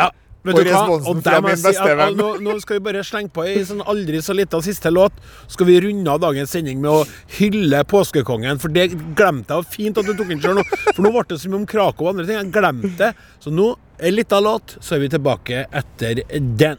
[0.48, 0.54] ja.
[0.54, 0.82] Vet du hva?
[0.82, 3.04] responsen Og fra der må min jeg si beste at- Nå, nå skal vi bare
[3.04, 5.12] slenge på ei sånn aldri så lita siste låt.
[5.48, 7.06] Skal vi runde av dagens sending med å
[7.40, 8.60] hylle påskekongen?
[8.60, 9.66] For det glemte jeg.
[9.72, 10.64] Fint at du tok den sjøl nå.
[10.96, 12.38] For nå ble det så mye om Krakow og andre ting.
[12.38, 13.14] Jeg glemte det.
[13.44, 16.24] Så nå, ei lita låt, så er vi tilbake etter
[16.58, 16.78] den.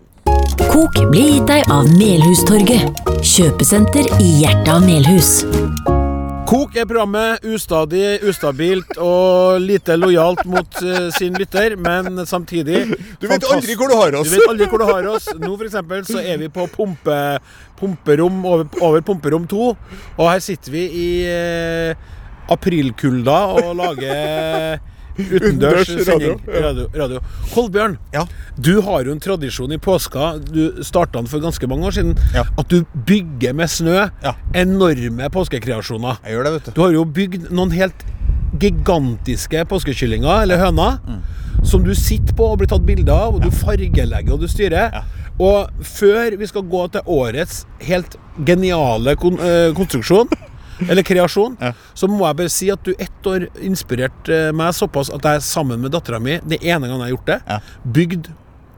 [0.58, 3.04] Kok blir gitt deg av Melhustorget.
[3.22, 5.97] Kjøpesenter i hjertet av Melhus.
[6.48, 12.86] Kok er programmet ustadig, ustabilt og lite lojalt mot uh, sin lytter, men samtidig
[13.20, 14.30] Du vet aldri hvor du har oss.
[14.30, 15.26] Du vet aldri hvor du har oss.
[15.36, 17.18] Nå for eksempel så er vi på pumpe,
[17.76, 19.66] pumperom over, over pumperom 2,
[20.16, 22.08] og her sitter vi i uh,
[22.56, 24.80] aprilkulda og lager
[25.18, 26.40] utendørs sending.
[26.46, 27.20] radio, Radio.
[27.54, 28.24] Kolbjørn, Ja.
[28.60, 30.38] du har jo en tradisjon i påska.
[30.52, 32.14] Du starta den for ganske mange år siden.
[32.34, 32.44] Ja.
[32.58, 34.34] At du bygger med snø Ja.
[34.54, 36.18] enorme påskekreasjoner.
[36.24, 36.70] Jeg gjør det, vet du.
[36.72, 38.04] Du har jo bygd noen helt
[38.58, 40.98] gigantiske påskekyllinger, eller høner,
[41.66, 45.02] som du sitter på og blir tatt bilde av, og du fargelegger og du styrer.
[45.38, 48.16] Og før vi skal gå til årets helt
[48.46, 50.28] geniale kon eh, konstruksjon,
[50.88, 51.72] eller kreasjon, Ja.
[51.94, 55.80] så må jeg bare si at du ett år inspirerte meg såpass at jeg sammen
[55.80, 57.60] med dattera mi, det ene gangen jeg har gjort det, Ja.
[57.84, 58.28] bygd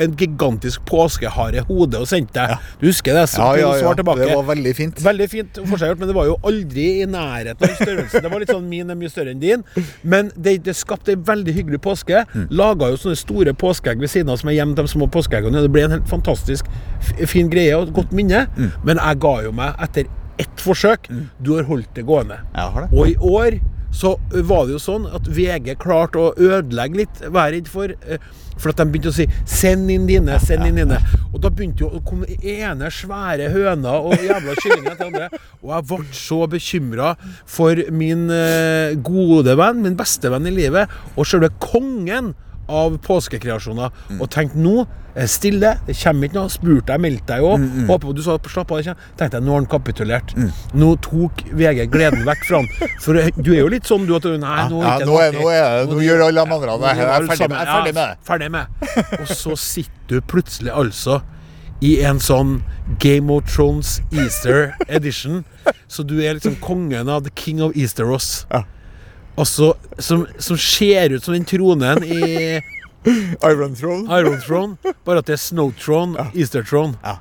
[0.01, 2.57] en gigantisk påskehare-hode og sendte deg.
[2.81, 3.27] Du husker det?
[3.29, 3.93] Så Ja, ja, ja.
[3.93, 4.25] tilbake.
[4.25, 4.97] Det var veldig fint.
[5.05, 8.23] Veldig fint forseggjort, men det var jo aldri i nærheten av størrelsen.
[8.25, 9.63] Det var litt sånn min er mye større enn din.
[10.03, 12.25] Men det, det skapte ei veldig hyggelig påske.
[12.33, 12.47] Mm.
[12.51, 15.61] Laga jo sånne store påskeegg ved siden av som er gjemt de små påskeeggene.
[15.67, 16.65] Det ble en helt fantastisk
[17.29, 18.47] fin greie og et godt minne.
[18.57, 18.73] Mm.
[18.85, 20.09] Men jeg ga jo meg etter
[20.41, 21.09] ett forsøk.
[21.43, 22.41] Du har holdt det gående.
[22.57, 22.91] Jeg har det.
[22.97, 23.61] Og i år
[23.93, 24.13] så
[24.47, 27.91] var det jo sånn at VG klarte å ødelegge litt, vær redd for.
[28.07, 28.19] eh,
[28.61, 30.99] For at de begynte å si 'send inn dine', 'send inn dine'.
[31.33, 35.29] Og da begynte jo å komme ene svære høna og jævla kyllinger til andre.
[35.65, 37.17] Og jeg ble så bekymra
[37.47, 42.35] for min eh, gode venn, min beste venn i livet, og selve kongen
[42.71, 44.21] av påskekreasjoner Mm.
[44.23, 46.49] og tenkte nå er det stille, det kommer ikke noe.
[46.55, 47.59] Spurte jeg, meldte jeg òg.
[47.59, 48.15] Mm, mm.
[48.15, 48.83] du sa slapp av.
[49.19, 50.35] Tenkte jeg, nå har han kapitulert.
[50.39, 50.53] Mm.
[50.79, 52.69] Nå tok VG gleden vekk fra han.
[53.03, 55.51] For du er jo litt sånn du at Nei, nå Ja, ikke nå er- nå
[55.51, 56.97] er nå gjør alle de andre det.
[56.97, 59.21] Jeg er ferdig med- jeg er ferdig med Ja, ferdig med.
[59.21, 61.23] Og så sitter du plutselig altså
[61.83, 62.63] i en sånn
[63.01, 65.45] Game of Thrones Easter edition.
[65.89, 68.47] Så du er liksom kongen av The King of Easter Ross.
[68.53, 68.63] Ja.
[69.37, 72.61] Og så, som, som ser ut som den tronen i
[73.47, 74.05] Iron Throne.
[74.19, 76.99] Iron Throne, bare at det er Snow Throne, Easter Throne.
[77.05, 77.17] Ja.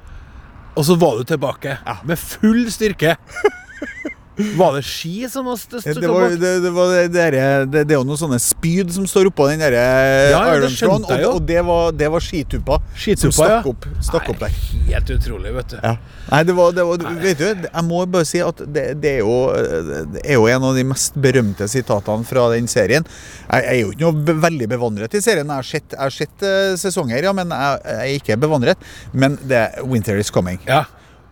[0.76, 3.16] Og så var du tilbake med full styrke.
[4.40, 7.96] Var det ski som var st- Det, var, det, det, var det, derre- det, det
[7.96, 11.26] er jo noen sånne spyd som står oppå den der ja, det Iron skjønte Throne,
[11.28, 13.60] og, og det var, det var skituppa som stakk ja.
[13.74, 14.54] opp, stakk opp der.
[14.56, 15.78] Nei, Helt utrolig, vet du.
[15.84, 15.96] Ja.
[16.30, 19.26] Nei, det var, det var Vet du, jeg må bare si at det, det, er
[19.26, 19.36] jo,
[20.16, 23.08] det er jo en av de mest berømte sitatene fra den serien.
[23.50, 25.50] Jeg, jeg er jo ikke noe veldig bevandret i serien.
[25.50, 28.88] Jeg har sett, jeg har sett eh, sesonger, ja, men jeg, jeg er ikke bevandret.
[29.12, 30.62] Men det er Winter is coming.
[30.70, 30.86] Ja.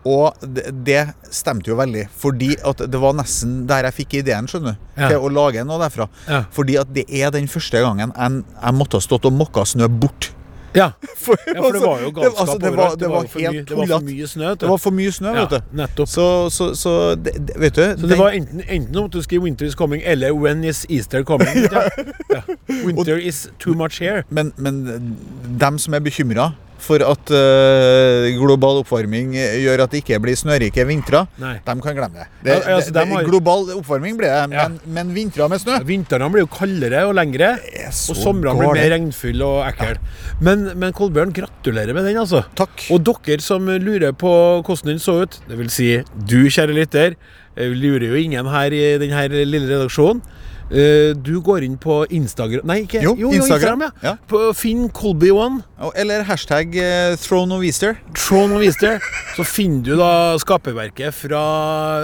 [0.06, 1.00] Og det, det
[1.34, 5.08] stemte jo veldig, fordi at det var nesten der jeg fikk ideen, skjønner du, Ja.
[5.10, 6.06] til å lage noe derfra.
[6.28, 6.44] Ja.
[6.54, 9.88] Fordi at det er den første gangen jeg, jeg måtte ha stått og mokka snø
[9.88, 10.30] bort.
[10.76, 10.90] Ja.
[11.18, 13.62] For, ja, for det var jo galskap altså, det var, det var, det, helt mye,
[13.64, 14.50] det var for mye snø.
[14.60, 15.76] Det var for mye snø, ja, vet du.
[15.80, 16.08] nettopp.
[16.12, 19.66] Så, så, så det, vet du Så det var enten, enten måtte du skrive 'Winter
[19.66, 21.66] is coming' eller 'When is Easter coming'?
[21.72, 21.88] ja.
[22.36, 22.42] Ja.
[22.84, 24.22] Winter is too much here.
[24.30, 25.16] men, men
[25.58, 30.84] dem som er bekymra for at uh, global oppvarming gjør at det ikke blir snørike
[30.88, 32.26] vintre, de kan glemme det.
[32.46, 34.68] det, Ja, altså, det, de har- Global oppvarming blir det, Ja.
[34.68, 38.90] men, men vintre med snø Vintrene blir jo kaldere og lengre, og somrene blir mer
[38.94, 39.98] regnfulle og ekle.
[40.40, 42.44] Men, men Kolbjørn, gratulerer med den, altså.
[42.58, 42.86] Takk.
[42.94, 44.30] Og dere som lurer på
[44.62, 47.16] hvordan den så ut, det vil si du, kjære lytter,
[47.56, 50.22] eh, lurer jo ingen her i denne lille redaksjonen.
[50.70, 53.90] Eh, Du går inn på Instagram Nei, ikke Jo, Instagram, ja.
[54.04, 54.14] ja.
[54.28, 55.62] På Finn Colby One.
[55.96, 57.96] Eller hashtag eh, Throne of Easter.
[58.14, 58.98] Throne of Easter,
[59.36, 60.10] så finner du da
[60.42, 61.42] skaperverket fra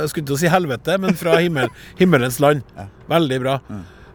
[0.03, 1.69] Jeg skulle ikke si helvete, men fra himmel,
[2.01, 2.63] himmelens land.
[3.11, 3.59] Veldig bra.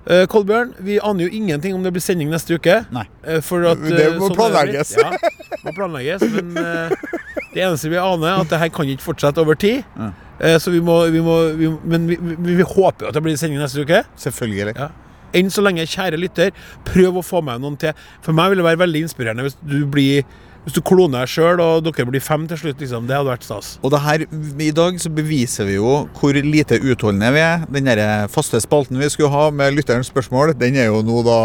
[0.10, 2.80] Eh, Kolbjørn, vi aner jo ingenting om det blir sending neste uke.
[2.95, 3.04] Nei.
[3.28, 4.95] Eh, for at, Det må sånn planlegges.
[4.97, 5.06] det.
[5.06, 6.26] Ja, må planlegges.
[6.34, 7.14] Men uh,
[7.54, 9.84] det eneste vi aner, er at det her kan ikke fortsette over tid.
[10.00, 10.10] Eh,
[10.40, 13.60] så vi må, vi må, vi, Men vi, vi, håper jo at det blir sending
[13.60, 14.04] neste uke.
[14.20, 14.76] Selvfølgelig.
[14.78, 14.90] Ja.
[15.36, 16.54] Enn så lenge, kjære lytter,
[16.88, 17.98] prøv å få med noen til.
[18.26, 20.24] For meg vil det være veldig inspirerende hvis du blir
[20.70, 22.78] Hvis du kloner deg sjøl, og dere blir fem til slutt.
[22.84, 23.07] Liksom.
[23.09, 23.72] Det hadde vært stas.
[23.82, 24.24] Og det her,
[24.61, 27.63] I dag så beviser vi jo hvor lite utholdende vi er.
[27.74, 31.38] Den der faste spalten vi skulle ha med lytterens spørsmål, den er jo nå da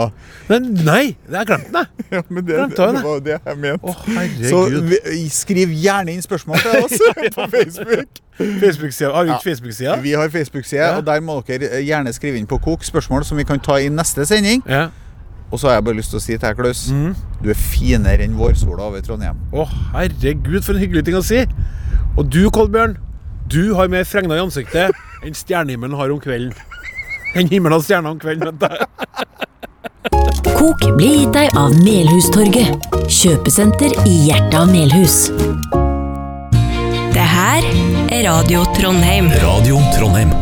[0.50, 1.14] Men nei!
[1.24, 1.86] Det jeg glemt, den.
[2.14, 3.02] Ja, men det, Glemte jeg det?
[3.06, 3.88] var det jeg mente.
[3.88, 3.94] Å,
[4.50, 4.60] Så
[4.90, 4.98] vi,
[5.32, 6.98] skriv gjerne inn spørsmål til oss
[7.38, 8.20] på Facebook.
[8.60, 9.12] Facebook-sida.
[9.14, 9.96] Har vi ikke Facebook-sida?
[10.04, 10.96] Vi har Facebook-side, Ja.
[10.98, 13.88] og der må dere gjerne skrive inn på kok spørsmål som vi kan ta i
[13.88, 14.62] neste sending.
[14.68, 14.88] Ja.
[15.55, 17.12] Og så har jeg bare lyst til å si til deg, Klaus, mm.
[17.44, 19.38] du er finere enn vårsola over Trondheim.
[19.55, 21.44] Å, herregud, for en hyggelig ting å si.
[22.18, 22.96] Og du, Kolbjørn,
[23.46, 24.90] du har mer fregner i ansiktet
[25.24, 26.59] enn stjernehimmelen har om kvelden.
[27.38, 28.66] Enn himmelen og stjernene om kvelden, vet du.
[30.55, 35.28] Kok blir gitt deg av Melhustorget, kjøpesenter i hjertet av Melhus.
[37.14, 37.70] Det her
[38.11, 39.30] er Radio Trondheim.
[39.44, 40.34] Radio Trondheim.